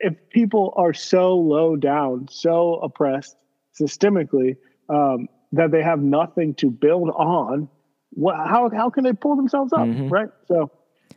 if 0.00 0.14
people 0.30 0.74
are 0.76 0.92
so 0.92 1.36
low 1.36 1.76
down, 1.76 2.26
so 2.30 2.74
oppressed 2.82 3.36
systemically 3.80 4.56
um, 4.88 5.28
that 5.52 5.70
they 5.70 5.82
have 5.82 6.00
nothing 6.00 6.54
to 6.54 6.70
build 6.70 7.10
on, 7.10 7.68
what, 8.10 8.36
how 8.36 8.70
how 8.70 8.90
can 8.90 9.04
they 9.04 9.12
pull 9.12 9.36
themselves 9.36 9.72
up, 9.72 9.86
Mhm. 9.86 10.10
right? 10.10 10.28
So 10.46 10.70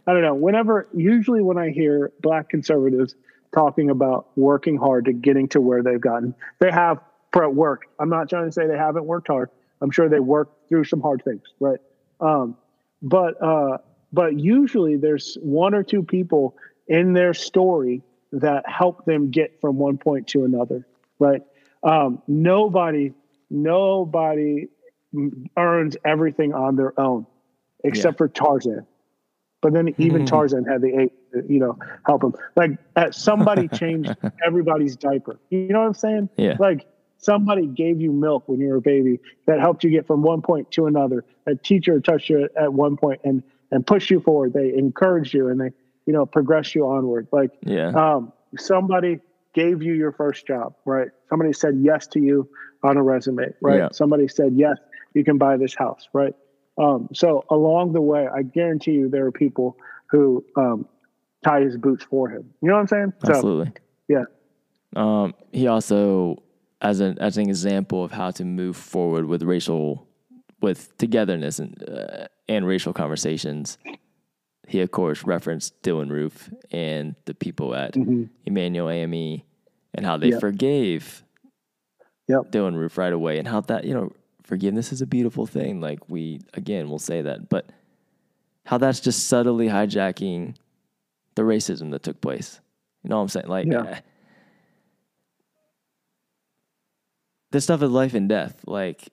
I 0.08 0.14
don't 0.14 0.22
know. 0.22 0.36
Whenever 0.36 0.88
usually 0.94 1.42
when 1.42 1.58
I 1.58 1.70
hear 1.70 2.12
black 2.22 2.50
conservatives 2.50 3.16
talking 3.54 3.90
about 3.90 4.28
working 4.38 4.78
hard 4.78 5.06
to 5.06 5.14
getting 5.14 5.48
to 5.50 5.62
where 5.62 5.84
they've 5.84 6.02
gotten, 6.02 6.34
they 6.60 6.72
have 6.72 7.00
worked. 7.34 7.88
I'm 8.00 8.10
not 8.10 8.30
trying 8.30 8.46
to 8.46 8.52
say 8.52 8.68
they 8.68 8.78
haven't 8.78 9.06
worked 9.06 9.28
hard. 9.28 9.50
I'm 9.82 9.90
sure 9.90 10.10
they 10.10 10.20
worked 10.20 10.68
through 10.70 10.84
some 10.84 11.02
hard 11.02 11.24
things, 11.24 11.42
right? 11.60 11.80
Um, 12.20 12.58
but 13.02 13.42
uh, 13.42 13.78
but 14.14 14.38
usually 14.40 14.98
there's 14.98 15.38
one 15.42 15.74
or 15.74 15.84
two 15.84 16.04
people 16.04 16.56
in 16.88 17.14
their 17.14 17.34
story 17.34 18.02
that 18.34 18.68
help 18.68 19.06
them 19.06 19.32
get 19.32 19.60
from 19.62 19.78
one 19.78 19.98
point 19.98 20.28
to 20.28 20.44
another, 20.46 20.86
right? 21.20 21.42
Um, 21.84 22.22
nobody, 22.28 23.14
nobody 23.52 24.68
earns 25.58 25.98
everything 26.06 26.54
on 26.54 26.76
their 26.76 26.98
own, 27.00 27.26
except 27.84 28.18
for 28.18 28.28
Tarzan. 28.28 28.88
But 29.62 29.74
then 29.74 29.94
even 30.00 30.26
Tarzan 30.26 30.66
had 30.66 30.82
the 30.82 30.98
eight, 31.02 31.14
you 31.48 31.60
know, 31.60 31.78
help 32.06 32.24
him. 32.24 32.34
Like 32.56 32.72
uh, 32.96 33.12
somebody 33.12 33.68
changed 33.74 34.16
everybody's 34.46 34.96
diaper. 34.96 35.40
You 35.50 35.68
know 35.68 35.82
what 35.82 35.88
I'm 35.88 35.94
saying? 35.94 36.30
Yeah. 36.38 36.56
Like 36.60 36.88
somebody 37.18 37.68
gave 37.68 38.02
you 38.02 38.12
milk 38.12 38.48
when 38.48 38.60
you 38.60 38.70
were 38.70 38.78
a 38.78 38.82
baby 38.82 39.20
that 39.46 39.60
helped 39.60 39.84
you 39.84 39.92
get 39.92 40.08
from 40.08 40.24
one 40.24 40.42
point 40.42 40.72
to 40.72 40.88
another. 40.88 41.24
A 41.46 41.56
teacher 41.56 42.00
touched 42.00 42.30
you 42.30 42.50
at 42.60 42.74
one 42.74 42.98
point 42.98 43.22
and 43.24 43.44
and 43.74 43.86
pushed 43.86 44.10
you 44.10 44.20
forward. 44.20 44.54
They 44.54 44.74
encouraged 44.74 45.34
you 45.34 45.48
and 45.48 45.60
they, 45.60 45.72
you 46.06 46.14
know, 46.14 46.26
progressed 46.26 46.74
you 46.76 46.88
onward. 46.88 47.28
Like 47.32 47.52
Yeah. 47.66 47.90
um, 47.90 48.34
somebody 48.58 49.20
gave 49.54 49.82
you 49.84 49.94
your 49.94 50.12
first 50.12 50.46
job, 50.48 50.76
right? 50.86 51.10
Somebody 51.30 51.54
said 51.54 51.78
yes 51.82 52.08
to 52.08 52.20
you 52.20 52.50
on 52.84 52.98
a 52.98 53.04
resume, 53.04 53.54
right? 53.62 53.78
Yeah. 53.78 53.90
Somebody 53.92 54.28
said 54.28 54.54
yes, 54.56 54.78
you 55.14 55.24
can 55.24 55.38
buy 55.38 55.58
this 55.58 55.76
house, 55.76 56.08
right? 56.14 56.34
Um, 56.78 57.10
so 57.14 57.44
along 57.50 57.94
the 57.94 58.02
way, 58.02 58.28
I 58.28 58.42
guarantee 58.44 58.92
you 58.92 59.10
there 59.10 59.26
are 59.26 59.32
people 59.32 59.78
who 60.10 60.44
um, 60.56 60.88
tie 61.44 61.62
his 61.62 61.78
boots 61.78 62.04
for 62.04 62.30
him. 62.30 62.50
You 62.62 62.70
know 62.70 62.76
what 62.76 62.82
I'm 62.82 62.88
saying? 62.88 63.14
So 63.26 63.34
Absolutely. 63.34 63.72
yeah, 64.08 64.24
Um, 64.96 65.34
he 65.52 65.68
also, 65.68 66.42
as 66.82 67.00
an 67.00 67.20
as 67.20 67.38
an 67.38 67.48
example 67.48 68.04
of 68.04 68.12
how 68.12 68.32
to 68.32 68.44
move 68.46 68.76
forward 68.78 69.26
with 69.26 69.44
racial, 69.44 70.08
with 70.62 70.96
togetherness 70.98 71.60
and 71.60 71.84
uh, 71.88 72.28
and 72.48 72.66
racial 72.66 72.94
conversations, 72.94 73.78
he 74.68 74.80
of 74.82 74.92
course 74.92 75.24
referenced 75.24 75.80
Dylann 75.84 76.10
Roof 76.10 76.50
and 76.72 77.16
the 77.26 77.34
people 77.36 77.76
at 77.76 77.96
Emanuel 78.46 78.90
AME 78.90 79.42
and 79.94 80.06
how 80.06 80.18
they 80.18 80.30
Mm-hmm. 80.30 80.40
Forgave 80.40 81.24
Yep. 82.32 82.52
Dylann 82.52 82.76
Roof 82.76 82.98
right 82.98 83.14
away, 83.14 83.38
and 83.38 83.48
how 83.48 83.62
that 83.62 83.84
you 83.86 83.94
know 83.94 84.12
forgiveness 84.44 84.92
is 84.92 85.02
a 85.02 85.06
beautiful 85.08 85.46
thing. 85.46 85.82
Like 85.82 86.10
we 86.10 86.42
again 86.54 86.90
will 86.90 87.00
say 87.00 87.22
that, 87.22 87.50
but 87.50 87.70
how 88.66 88.78
that's 88.78 89.00
just 89.00 89.28
subtly 89.28 89.68
hijacking 89.68 90.56
the 91.36 91.44
racism 91.44 91.92
that 91.92 92.04
took 92.04 92.20
place. 92.22 92.60
You 93.04 93.10
know 93.10 93.18
what 93.18 93.24
I'm 93.24 93.30
saying? 93.30 93.48
Like. 93.48 93.68
Yeah. 93.68 93.80
uh, 93.82 93.96
this 97.52 97.64
stuff 97.66 97.82
is 97.84 97.90
life 97.92 98.14
and 98.14 98.30
death. 98.30 98.62
Like, 98.66 99.10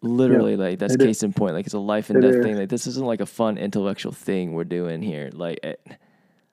literally 0.00 0.56
like 0.56 0.78
that's 0.78 0.94
it 0.94 1.00
is. 1.00 1.06
case 1.06 1.22
in 1.22 1.32
point. 1.32 1.54
Like 1.54 1.64
it's 1.66 1.74
a 1.74 1.78
life 1.78 2.10
and 2.10 2.18
It 2.22 2.26
death 2.28 2.36
is. 2.38 2.44
thing. 2.44 2.56
Like 2.56 2.68
this 2.68 2.86
isn't 2.86 3.06
like 3.06 3.20
a 3.20 3.26
fun 3.26 3.58
intellectual 3.58 4.12
thing 4.12 4.52
we're 4.52 4.64
doing 4.64 5.02
here. 5.02 5.30
Like 5.32 5.60
it, 5.64 5.80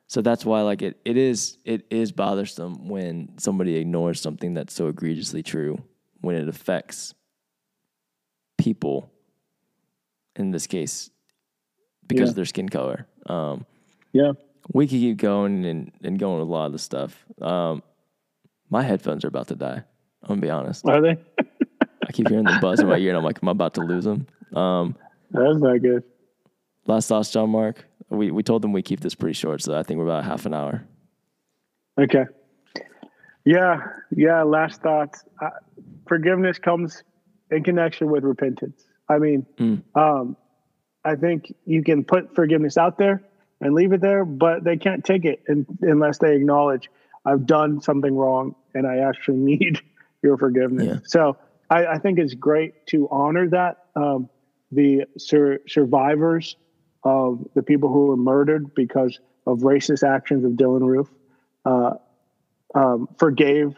so 0.07 0.21
that's 0.21 0.45
why 0.45 0.61
like 0.61 0.81
it, 0.81 0.99
it 1.05 1.17
is 1.17 1.57
it 1.65 1.85
is 1.89 2.11
bothersome 2.11 2.87
when 2.87 3.29
somebody 3.37 3.75
ignores 3.75 4.19
something 4.21 4.53
that's 4.53 4.73
so 4.73 4.87
egregiously 4.87 5.43
true 5.43 5.81
when 6.21 6.35
it 6.35 6.47
affects 6.47 7.13
people 8.57 9.11
in 10.35 10.51
this 10.51 10.67
case 10.67 11.09
because 12.07 12.27
Yeah. 12.27 12.29
of 12.31 12.35
their 12.35 12.45
skin 12.45 12.69
color. 12.69 13.07
Um, 13.25 13.65
Yeah. 14.13 14.33
we 14.73 14.85
could 14.87 14.99
keep 14.99 15.17
going 15.17 15.65
and, 15.65 15.91
and 16.03 16.17
going 16.19 16.39
with 16.39 16.47
a 16.47 16.51
lot 16.51 16.67
of 16.67 16.71
the 16.73 16.79
stuff. 16.79 17.25
Um, 17.41 17.83
my 18.69 18.81
headphones 18.83 19.25
are 19.25 19.29
about 19.29 19.47
to 19.49 19.55
die. 19.55 19.83
I'm 20.23 20.27
gonna 20.27 20.41
be 20.41 20.49
honest. 20.49 20.87
Are 20.87 21.01
they? 21.01 21.17
I 22.07 22.11
keep 22.11 22.29
hearing 22.29 22.45
the 22.45 22.59
buzz 22.59 22.79
in 22.79 22.87
my 22.87 22.97
ear, 22.97 23.09
and 23.09 23.17
I'm 23.17 23.23
like, 23.23 23.41
I'm 23.41 23.47
about 23.47 23.73
to 23.75 23.81
lose 23.81 24.03
them. 24.05 24.27
Um, 24.55 24.95
That's 25.31 25.59
not 25.59 25.81
good. 25.81 26.03
last 26.85 27.07
thoughts, 27.07 27.31
John 27.31 27.49
Mark. 27.49 27.85
We 28.09 28.29
we 28.31 28.43
told 28.43 28.61
them 28.61 28.71
we 28.73 28.81
keep 28.81 28.99
this 28.99 29.15
pretty 29.15 29.33
short, 29.33 29.61
so 29.61 29.77
I 29.77 29.83
think 29.83 29.97
we're 29.97 30.03
about 30.05 30.25
half 30.25 30.45
an 30.45 30.53
hour. 30.53 30.83
Okay. 31.99 32.25
Yeah. 33.45 33.81
Yeah. 34.15 34.43
Last 34.43 34.81
thoughts. 34.81 35.23
Uh, 35.41 35.49
forgiveness 36.07 36.59
comes 36.59 37.03
in 37.49 37.63
connection 37.63 38.09
with 38.09 38.23
repentance. 38.23 38.85
I 39.09 39.17
mean, 39.17 39.45
Mm. 39.57 39.81
um, 39.95 40.37
I 41.03 41.15
think 41.15 41.53
you 41.65 41.83
can 41.83 42.03
put 42.03 42.35
forgiveness 42.35 42.77
out 42.77 42.97
there 42.97 43.23
and 43.59 43.73
leave 43.73 43.91
it 43.93 44.01
there, 44.01 44.23
but 44.23 44.63
they 44.63 44.77
can't 44.77 45.03
take 45.03 45.25
it 45.25 45.41
un 45.49 45.65
unless 45.81 46.19
they 46.19 46.35
acknowledge 46.35 46.89
I've 47.25 47.45
done 47.45 47.81
something 47.81 48.15
wrong 48.15 48.55
and 48.73 48.85
I 48.87 48.97
actually 48.99 49.37
need 49.57 49.79
your 50.23 50.37
forgiveness. 50.37 50.85
Yeah. 50.87 50.99
So 51.03 51.37
I, 51.69 51.85
I 51.87 51.97
think 51.97 52.19
it's 52.19 52.33
great 52.35 52.85
to 52.87 53.07
honor 53.09 53.49
that. 53.49 53.85
Um, 53.95 54.29
the 54.71 55.03
sur- 55.17 55.59
survivors 55.67 56.55
of 57.03 57.45
the 57.55 57.63
people 57.63 57.89
who 57.91 58.07
were 58.07 58.17
murdered 58.17 58.73
because 58.75 59.19
of 59.47 59.59
racist 59.59 60.07
actions 60.07 60.45
of 60.45 60.51
Dylann 60.51 60.85
Roof 60.87 61.09
uh, 61.65 61.95
um, 62.75 63.07
forgave 63.17 63.75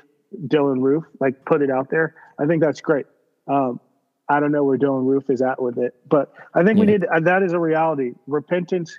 Dylann 0.47 0.81
Roof, 0.81 1.03
like 1.19 1.45
put 1.45 1.61
it 1.61 1.69
out 1.69 1.89
there. 1.89 2.15
I 2.39 2.45
think 2.45 2.61
that's 2.61 2.81
great. 2.81 3.05
Um, 3.47 3.79
I 4.29 4.39
don't 4.39 4.51
know 4.51 4.63
where 4.63 4.77
Dylann 4.77 5.05
Roof 5.05 5.29
is 5.29 5.41
at 5.41 5.61
with 5.61 5.77
it, 5.77 5.93
but 6.07 6.33
I 6.53 6.63
think 6.63 6.79
we 6.79 6.85
need 6.85 7.05
uh, 7.05 7.19
that 7.21 7.43
is 7.43 7.53
a 7.53 7.59
reality. 7.59 8.13
Repentance 8.25 8.97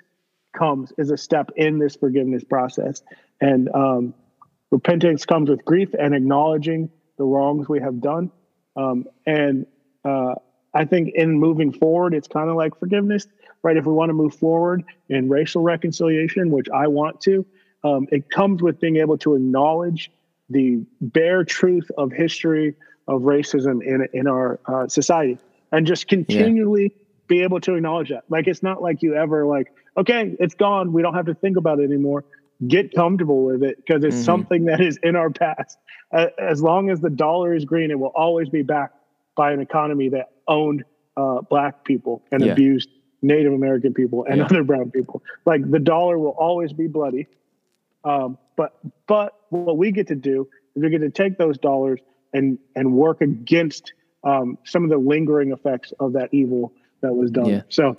comes 0.55 0.93
is 0.97 1.11
a 1.11 1.17
step 1.17 1.49
in 1.55 1.79
this 1.79 1.95
forgiveness 1.95 2.43
process, 2.43 3.01
and 3.41 3.69
um, 3.73 4.13
repentance 4.71 5.25
comes 5.25 5.49
with 5.49 5.65
grief 5.65 5.89
and 5.97 6.13
acknowledging 6.13 6.89
the 7.17 7.23
wrongs 7.23 7.67
we 7.67 7.79
have 7.79 8.01
done. 8.01 8.31
Um, 8.75 9.05
and 9.25 9.65
uh, 10.03 10.35
I 10.73 10.85
think 10.85 11.13
in 11.15 11.39
moving 11.39 11.71
forward, 11.71 12.13
it's 12.13 12.27
kind 12.27 12.49
of 12.49 12.55
like 12.55 12.77
forgiveness, 12.77 13.25
right? 13.63 13.77
If 13.77 13.85
we 13.85 13.93
want 13.93 14.09
to 14.09 14.13
move 14.13 14.35
forward 14.35 14.83
in 15.09 15.29
racial 15.29 15.63
reconciliation, 15.63 16.51
which 16.51 16.67
I 16.73 16.87
want 16.87 17.21
to, 17.21 17.45
um, 17.85 18.07
it 18.11 18.29
comes 18.29 18.61
with 18.61 18.79
being 18.79 18.97
able 18.97 19.17
to 19.19 19.35
acknowledge 19.35 20.11
the 20.49 20.83
bare 21.01 21.43
truth 21.43 21.89
of 21.97 22.11
history 22.11 22.75
of 23.07 23.21
racism 23.21 23.81
in 23.91 24.07
in 24.13 24.27
our 24.27 24.59
uh, 24.65 24.87
society, 24.87 25.37
and 25.71 25.85
just 25.87 26.07
continually 26.07 26.87
be 27.27 27.41
able 27.41 27.59
to 27.59 27.75
acknowledge 27.75 28.09
that. 28.09 28.23
Like 28.29 28.47
it's 28.47 28.63
not 28.63 28.81
like 28.81 29.01
you 29.01 29.15
ever 29.15 29.45
like, 29.45 29.67
okay, 29.97 30.35
it's 30.39 30.55
gone. 30.55 30.93
We 30.93 31.01
don't 31.01 31.13
have 31.15 31.25
to 31.27 31.33
think 31.35 31.57
about 31.57 31.79
it 31.79 31.83
anymore. 31.85 32.23
Get 32.67 32.93
comfortable 32.93 33.43
with 33.45 33.63
it 33.63 33.75
because 33.77 34.03
it's 34.03 34.17
Mhm. 34.21 34.25
something 34.31 34.65
that 34.65 34.79
is 34.81 34.97
in 35.03 35.15
our 35.15 35.29
past. 35.29 35.77
A- 36.13 36.31
As 36.41 36.61
long 36.61 36.89
as 36.89 37.01
the 37.01 37.09
dollar 37.09 37.53
is 37.55 37.65
green, 37.65 37.89
it 37.91 37.99
will 37.99 38.13
always 38.15 38.49
be 38.49 38.61
backed 38.61 38.95
by 39.35 39.51
an 39.51 39.59
economy 39.59 40.09
that 40.09 40.27
owned 40.47 40.83
uh, 41.17 41.41
black 41.49 41.83
people 41.85 42.21
and 42.31 42.43
Yeah. 42.43 42.51
abused 42.51 42.89
Native 43.21 43.53
American 43.53 43.93
people 43.93 44.25
and 44.29 44.37
Yeah. 44.37 44.45
other 44.45 44.63
brown 44.63 44.91
people. 44.91 45.21
Like 45.45 45.69
the 45.69 45.79
dollar 45.79 46.19
will 46.19 46.35
always 46.47 46.73
be 46.73 46.87
bloody. 46.87 47.27
Um, 48.05 48.37
but 48.55 48.77
but 49.07 49.33
what 49.49 49.77
we 49.77 49.91
get 49.91 50.07
to 50.07 50.15
do 50.15 50.47
is 50.75 50.83
we 50.83 50.89
get 50.89 50.99
to 50.99 51.09
take 51.09 51.37
those 51.37 51.57
dollars 51.57 51.99
and 52.33 52.57
and 52.75 52.93
work 52.93 53.21
against 53.21 53.93
um, 54.23 54.57
some 54.63 54.83
of 54.83 54.89
the 54.89 54.97
lingering 54.97 55.51
effects 55.51 55.91
of 55.99 56.13
that 56.13 56.29
evil 56.31 56.71
that 57.01 57.13
was 57.13 57.31
done. 57.31 57.45
Yeah. 57.45 57.61
So 57.69 57.97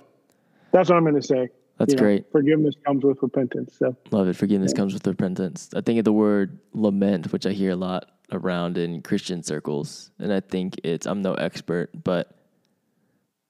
that's 0.71 0.89
what 0.89 0.97
I'm 0.97 1.03
going 1.03 1.15
to 1.15 1.21
say. 1.21 1.49
That's 1.77 1.93
You 1.93 1.97
know, 1.97 2.03
great. 2.03 2.31
Forgiveness 2.31 2.75
comes 2.85 3.03
with 3.03 3.21
repentance. 3.21 3.75
So 3.77 3.95
Love 4.11 4.27
it. 4.27 4.35
Forgiveness 4.35 4.73
comes 4.73 4.93
with 4.93 5.05
repentance. 5.05 5.69
I 5.75 5.81
think 5.81 5.99
of 5.99 6.05
the 6.05 6.13
word 6.13 6.59
lament, 6.73 7.31
which 7.31 7.45
I 7.45 7.51
hear 7.51 7.71
a 7.71 7.75
lot 7.75 8.09
around 8.31 8.77
in 8.77 9.01
Christian 9.01 9.43
circles, 9.43 10.11
and 10.19 10.33
I 10.33 10.39
think 10.39 10.79
it's 10.83 11.05
I'm 11.05 11.21
no 11.21 11.33
expert, 11.35 11.91
but 12.03 12.35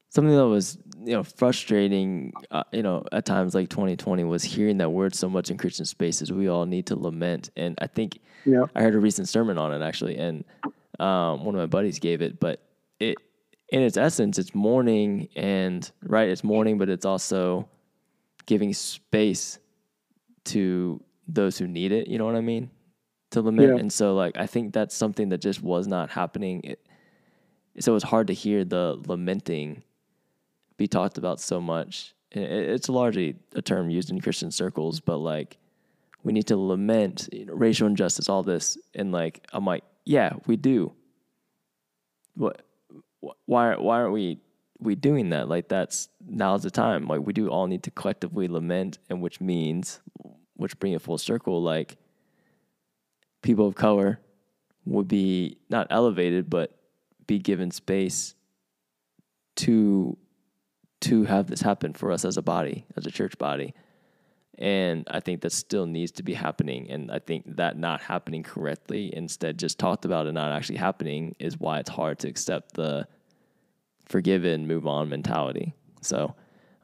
something 0.09 0.35
that 0.35 0.47
was 0.47 0.77
you 1.07 1.13
know 1.13 1.23
frustrating, 1.23 2.33
uh, 2.51 2.63
you 2.71 2.83
know, 2.83 3.03
at 3.11 3.25
times 3.25 3.55
like 3.55 3.69
2020 3.69 4.25
was 4.25 4.43
hearing 4.43 4.77
that 4.79 4.89
word 4.89 5.15
so 5.15 5.29
much 5.29 5.49
in 5.49 5.57
Christian 5.57 5.85
spaces. 5.85 6.31
We 6.31 6.49
all 6.49 6.65
need 6.65 6.85
to 6.87 6.95
lament, 6.95 7.49
and 7.55 7.77
I 7.81 7.87
think 7.87 8.19
yeah, 8.45 8.65
I 8.75 8.81
heard 8.81 8.93
a 8.93 8.99
recent 8.99 9.29
sermon 9.29 9.57
on 9.57 9.73
it 9.73 9.81
actually, 9.83 10.17
and 10.17 10.43
um, 10.99 11.45
one 11.45 11.55
of 11.55 11.59
my 11.59 11.65
buddies 11.65 11.99
gave 11.99 12.21
it. 12.21 12.39
But 12.39 12.61
it, 12.99 13.17
in 13.69 13.81
its 13.81 13.95
essence, 13.97 14.37
it's 14.37 14.53
mourning, 14.53 15.29
and 15.35 15.89
right, 16.03 16.27
it's 16.29 16.43
mourning, 16.43 16.77
but 16.77 16.89
it's 16.89 17.05
also 17.05 17.69
giving 18.45 18.73
space 18.73 19.59
to 20.45 21.01
those 21.27 21.57
who 21.57 21.67
need 21.67 21.91
it. 21.91 22.07
You 22.07 22.17
know 22.17 22.25
what 22.25 22.35
I 22.35 22.41
mean? 22.41 22.69
To 23.31 23.41
lament, 23.41 23.69
Yeah. 23.75 23.79
and 23.79 23.91
so 23.91 24.13
like 24.13 24.37
I 24.37 24.45
think 24.45 24.73
that's 24.73 24.95
something 24.95 25.29
that 25.29 25.39
just 25.39 25.61
was 25.63 25.87
not 25.87 26.09
happening. 26.09 26.61
It, 26.65 26.85
so 27.79 27.95
it's 27.95 28.03
hard 28.03 28.27
to 28.27 28.33
hear 28.33 28.65
the 28.65 29.01
lamenting 29.07 29.83
be 30.77 30.87
talked 30.87 31.17
about 31.17 31.39
so 31.39 31.59
much. 31.59 32.13
It's 32.31 32.89
largely 32.89 33.35
a 33.55 33.61
term 33.61 33.89
used 33.89 34.09
in 34.09 34.21
Christian 34.21 34.51
circles, 34.51 34.99
but 34.99 35.17
like 35.17 35.57
we 36.23 36.33
need 36.33 36.47
to 36.47 36.57
lament 36.57 37.29
you 37.31 37.45
know, 37.45 37.53
racial 37.53 37.87
injustice, 37.87 38.29
all 38.29 38.43
this, 38.43 38.77
and 38.93 39.11
like 39.11 39.45
I'm 39.53 39.65
like, 39.65 39.83
yeah, 40.05 40.33
we 40.45 40.55
do. 40.55 40.93
What? 42.35 42.61
wh- 43.23 43.37
Why? 43.45 43.75
Why 43.75 43.97
aren't 44.01 44.13
we 44.13 44.39
we 44.79 44.95
doing 44.95 45.29
that? 45.29 45.47
Like 45.47 45.67
that's 45.69 46.09
now's 46.27 46.63
the 46.63 46.69
time. 46.71 47.07
Like 47.07 47.21
we 47.25 47.33
do 47.33 47.47
all 47.49 47.67
need 47.67 47.83
to 47.83 47.91
collectively 47.91 48.47
lament, 48.47 48.99
and 49.09 49.21
which 49.21 49.41
means, 49.41 50.01
which 50.55 50.77
bring 50.79 50.93
it 50.93 51.01
full 51.01 51.17
circle, 51.17 51.61
like 51.63 51.95
people 53.41 53.67
of 53.67 53.75
color 53.75 54.19
would 54.85 55.07
be 55.07 55.57
not 55.69 55.87
elevated, 55.89 56.49
but 56.49 56.77
be 57.25 57.39
given 57.39 57.71
space 57.71 58.35
to 59.55 60.17
to 61.01 61.23
have 61.25 61.47
this 61.47 61.62
happen 61.62 61.93
for 61.93 62.12
us 62.12 62.25
as 62.25 62.38
a 62.38 62.41
body, 62.41 62.86
as 62.95 63.05
a 63.05 63.12
church 63.12 63.38
body. 63.38 63.73
And 64.57 65.07
I 65.12 65.19
think 65.19 65.41
that 65.41 65.51
still 65.51 65.86
needs 65.86 66.12
to 66.13 66.23
be 66.23 66.33
happening. 66.33 66.89
And 66.89 67.12
I 67.12 67.19
think 67.19 67.57
that 67.57 67.77
not 67.77 68.01
happening 68.01 68.41
correctly, 68.41 69.15
instead 69.15 69.60
just 69.60 69.77
talked 69.77 70.03
about 70.03 70.25
and 70.25 70.33
not 70.33 70.51
actually 70.51 70.77
happening, 70.77 71.36
is 71.38 71.60
why 71.60 71.79
it's 71.79 71.91
hard 71.91 72.17
to 72.19 72.27
accept 72.27 72.73
the 72.73 73.07
forgive 74.05 74.45
and 74.45 74.67
move 74.67 74.88
on 74.88 75.10
mentality. 75.10 75.73
So 76.01 76.33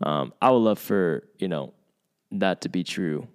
um, 0.04 0.34
I 0.41 0.52
would 0.52 0.60
love 0.60 0.78
for, 0.78 1.23
you 1.39 1.47
know, 1.47 1.73
that 2.32 2.62
to 2.62 2.69
be 2.69 2.84
true 2.84 3.28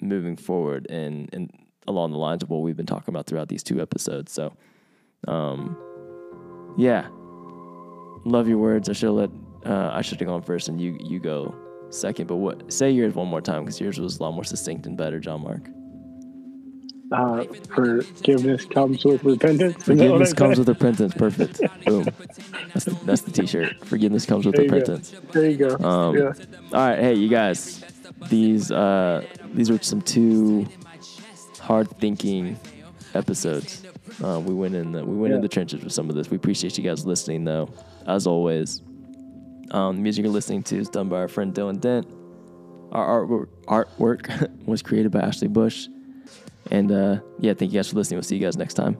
moving 0.00 0.36
forward 0.36 0.86
and, 0.90 1.30
and 1.32 1.50
along 1.86 2.12
the 2.12 2.18
lines 2.18 2.42
of 2.42 2.50
what 2.50 2.60
we've 2.60 2.76
been 2.76 2.86
talking 2.86 3.14
about 3.14 3.26
throughout 3.26 3.48
these 3.48 3.62
two 3.62 3.80
episodes. 3.80 4.32
So 4.32 4.52
um, 5.28 5.78
yeah. 6.76 7.08
Love 8.24 8.48
your 8.48 8.58
words. 8.58 8.88
I 8.88 8.92
should 8.92 9.06
have 9.06 9.14
let 9.14 9.30
uh, 9.64 9.90
I 9.92 10.02
should 10.02 10.18
have 10.20 10.28
gone 10.28 10.42
first 10.42 10.68
and 10.68 10.80
you 10.80 10.96
you 11.00 11.18
go 11.20 11.54
second. 11.90 12.26
But 12.26 12.36
what 12.36 12.72
say 12.72 12.90
yours 12.90 13.14
one 13.14 13.28
more 13.28 13.40
time 13.40 13.64
because 13.64 13.80
yours 13.80 13.98
was 14.00 14.18
a 14.18 14.22
lot 14.22 14.32
more 14.32 14.44
succinct 14.44 14.86
and 14.86 14.96
better, 14.96 15.20
John 15.20 15.42
Mark. 15.42 15.68
uh, 17.12 17.44
forgiveness 17.74 18.64
comes 18.64 19.04
with 19.04 19.22
repentance. 19.24 19.76
Is 19.76 19.98
that 19.98 20.10
what 20.10 20.22
I 20.22 20.24
Forgiveness 20.24 20.32
comes 20.32 20.58
with 20.58 20.68
repentance. 20.68 21.14
Perfect. 21.14 21.60
Boom. 21.86 22.06
That's 22.72 22.86
the, 22.86 22.98
that's 23.04 23.20
the 23.22 23.30
t-shirt. 23.32 23.84
Forgiveness 23.84 24.24
comes 24.24 24.46
with 24.46 24.54
There 24.54 24.64
you 24.64 24.70
go. 24.70 24.76
repentance. 24.76 25.14
There 25.32 25.50
you 25.50 25.56
go. 25.58 25.76
Um, 25.84 26.16
yeah. 26.16 26.32
All 26.72 26.88
right, 26.88 26.98
hey 26.98 27.14
you 27.14 27.28
guys, 27.28 27.84
these 28.30 28.70
uh, 28.72 29.26
these 29.52 29.70
were 29.70 29.78
some 29.82 30.00
two 30.00 30.66
hard 31.60 31.90
thinking 31.98 32.58
episodes. 33.14 33.82
Uh, 34.24 34.40
we 34.40 34.54
went 34.54 34.74
in 34.74 34.92
the 34.92 35.04
we 35.04 35.14
went 35.16 35.34
in 35.34 35.40
the 35.42 35.48
trenches 35.48 35.84
with 35.84 35.92
some 35.92 36.08
of 36.08 36.16
this. 36.16 36.30
We 36.30 36.36
appreciate 36.38 36.78
you 36.78 36.84
guys 36.84 37.04
listening 37.04 37.44
though, 37.44 37.68
as 38.06 38.26
always. 38.26 38.80
Um, 39.72 39.96
the 39.96 40.02
music 40.02 40.24
you're 40.24 40.32
listening 40.32 40.62
to 40.64 40.76
is 40.76 40.88
done 40.88 41.08
by 41.08 41.16
our 41.16 41.28
friend 41.28 41.52
Dylan 41.54 41.80
Dent. 41.80 42.06
Our 42.92 43.26
artwork, 43.26 43.48
artwork 43.66 44.66
was 44.66 44.82
created 44.82 45.10
by 45.10 45.20
Ashley 45.20 45.48
Bush. 45.48 45.88
And 46.70 46.92
uh, 46.92 47.20
yeah, 47.40 47.54
thank 47.54 47.72
you 47.72 47.78
guys 47.78 47.88
for 47.88 47.96
listening. 47.96 48.18
We'll 48.18 48.24
see 48.24 48.36
you 48.36 48.42
guys 48.42 48.56
next 48.56 48.74
time. 48.74 48.98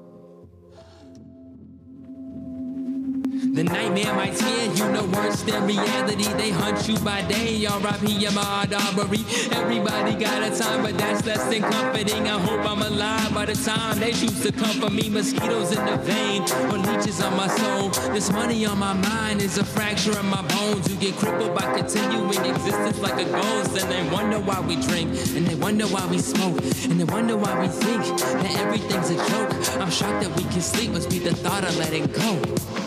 The 3.52 3.64
nightmare 3.64 4.14
might 4.14 4.34
scare 4.34 4.72
you, 4.72 4.92
no 4.92 5.04
worse 5.12 5.42
than 5.42 5.66
reality. 5.66 6.24
They 6.40 6.48
hunt 6.48 6.88
you 6.88 6.98
by 7.00 7.20
day, 7.28 7.66
R.I.P. 7.66 8.24
Ahmaud 8.24 8.72
Arbery. 8.72 9.20
Everybody 9.54 10.14
got 10.14 10.42
a 10.42 10.58
time, 10.58 10.82
but 10.82 10.96
that's 10.96 11.26
less 11.26 11.44
than 11.50 11.60
comforting. 11.60 12.28
I 12.28 12.40
hope 12.40 12.64
I'm 12.64 12.80
alive 12.80 13.34
by 13.34 13.44
the 13.44 13.54
time 13.54 14.00
they 14.00 14.12
choose 14.12 14.40
to 14.44 14.52
come 14.52 14.80
for 14.80 14.88
me. 14.88 15.10
Mosquitoes 15.10 15.76
in 15.76 15.84
the 15.84 15.98
vein, 15.98 16.44
or 16.72 16.78
leeches 16.78 17.20
on 17.20 17.36
my 17.36 17.46
soul. 17.46 17.90
This 18.14 18.32
money 18.32 18.64
on 18.64 18.78
my 18.78 18.94
mind 18.94 19.42
is 19.42 19.58
a 19.58 19.64
fracture 19.64 20.18
in 20.18 20.26
my 20.30 20.40
bones. 20.40 20.90
You 20.90 20.96
get 20.96 21.16
crippled 21.16 21.54
by 21.54 21.76
continuing 21.76 22.42
existence 22.46 23.00
like 23.00 23.20
a 23.20 23.30
ghost. 23.30 23.76
And 23.76 23.92
they 23.92 24.14
wonder 24.14 24.40
why 24.40 24.60
we 24.60 24.76
drink, 24.76 25.10
and 25.36 25.46
they 25.46 25.56
wonder 25.56 25.84
why 25.88 26.06
we 26.06 26.16
smoke, 26.16 26.56
and 26.88 26.98
they 26.98 27.04
wonder 27.04 27.36
why 27.36 27.60
we 27.60 27.68
think 27.68 28.02
that 28.18 28.56
everything's 28.60 29.10
a 29.10 29.16
joke. 29.16 29.52
I'm 29.78 29.90
shocked 29.90 30.24
that 30.24 30.34
we 30.38 30.44
can 30.44 30.62
sleep, 30.62 30.92
must 30.92 31.10
be 31.10 31.18
the 31.18 31.34
thought 31.34 31.64
of 31.64 31.76
letting 31.76 32.06
go. 32.06 32.81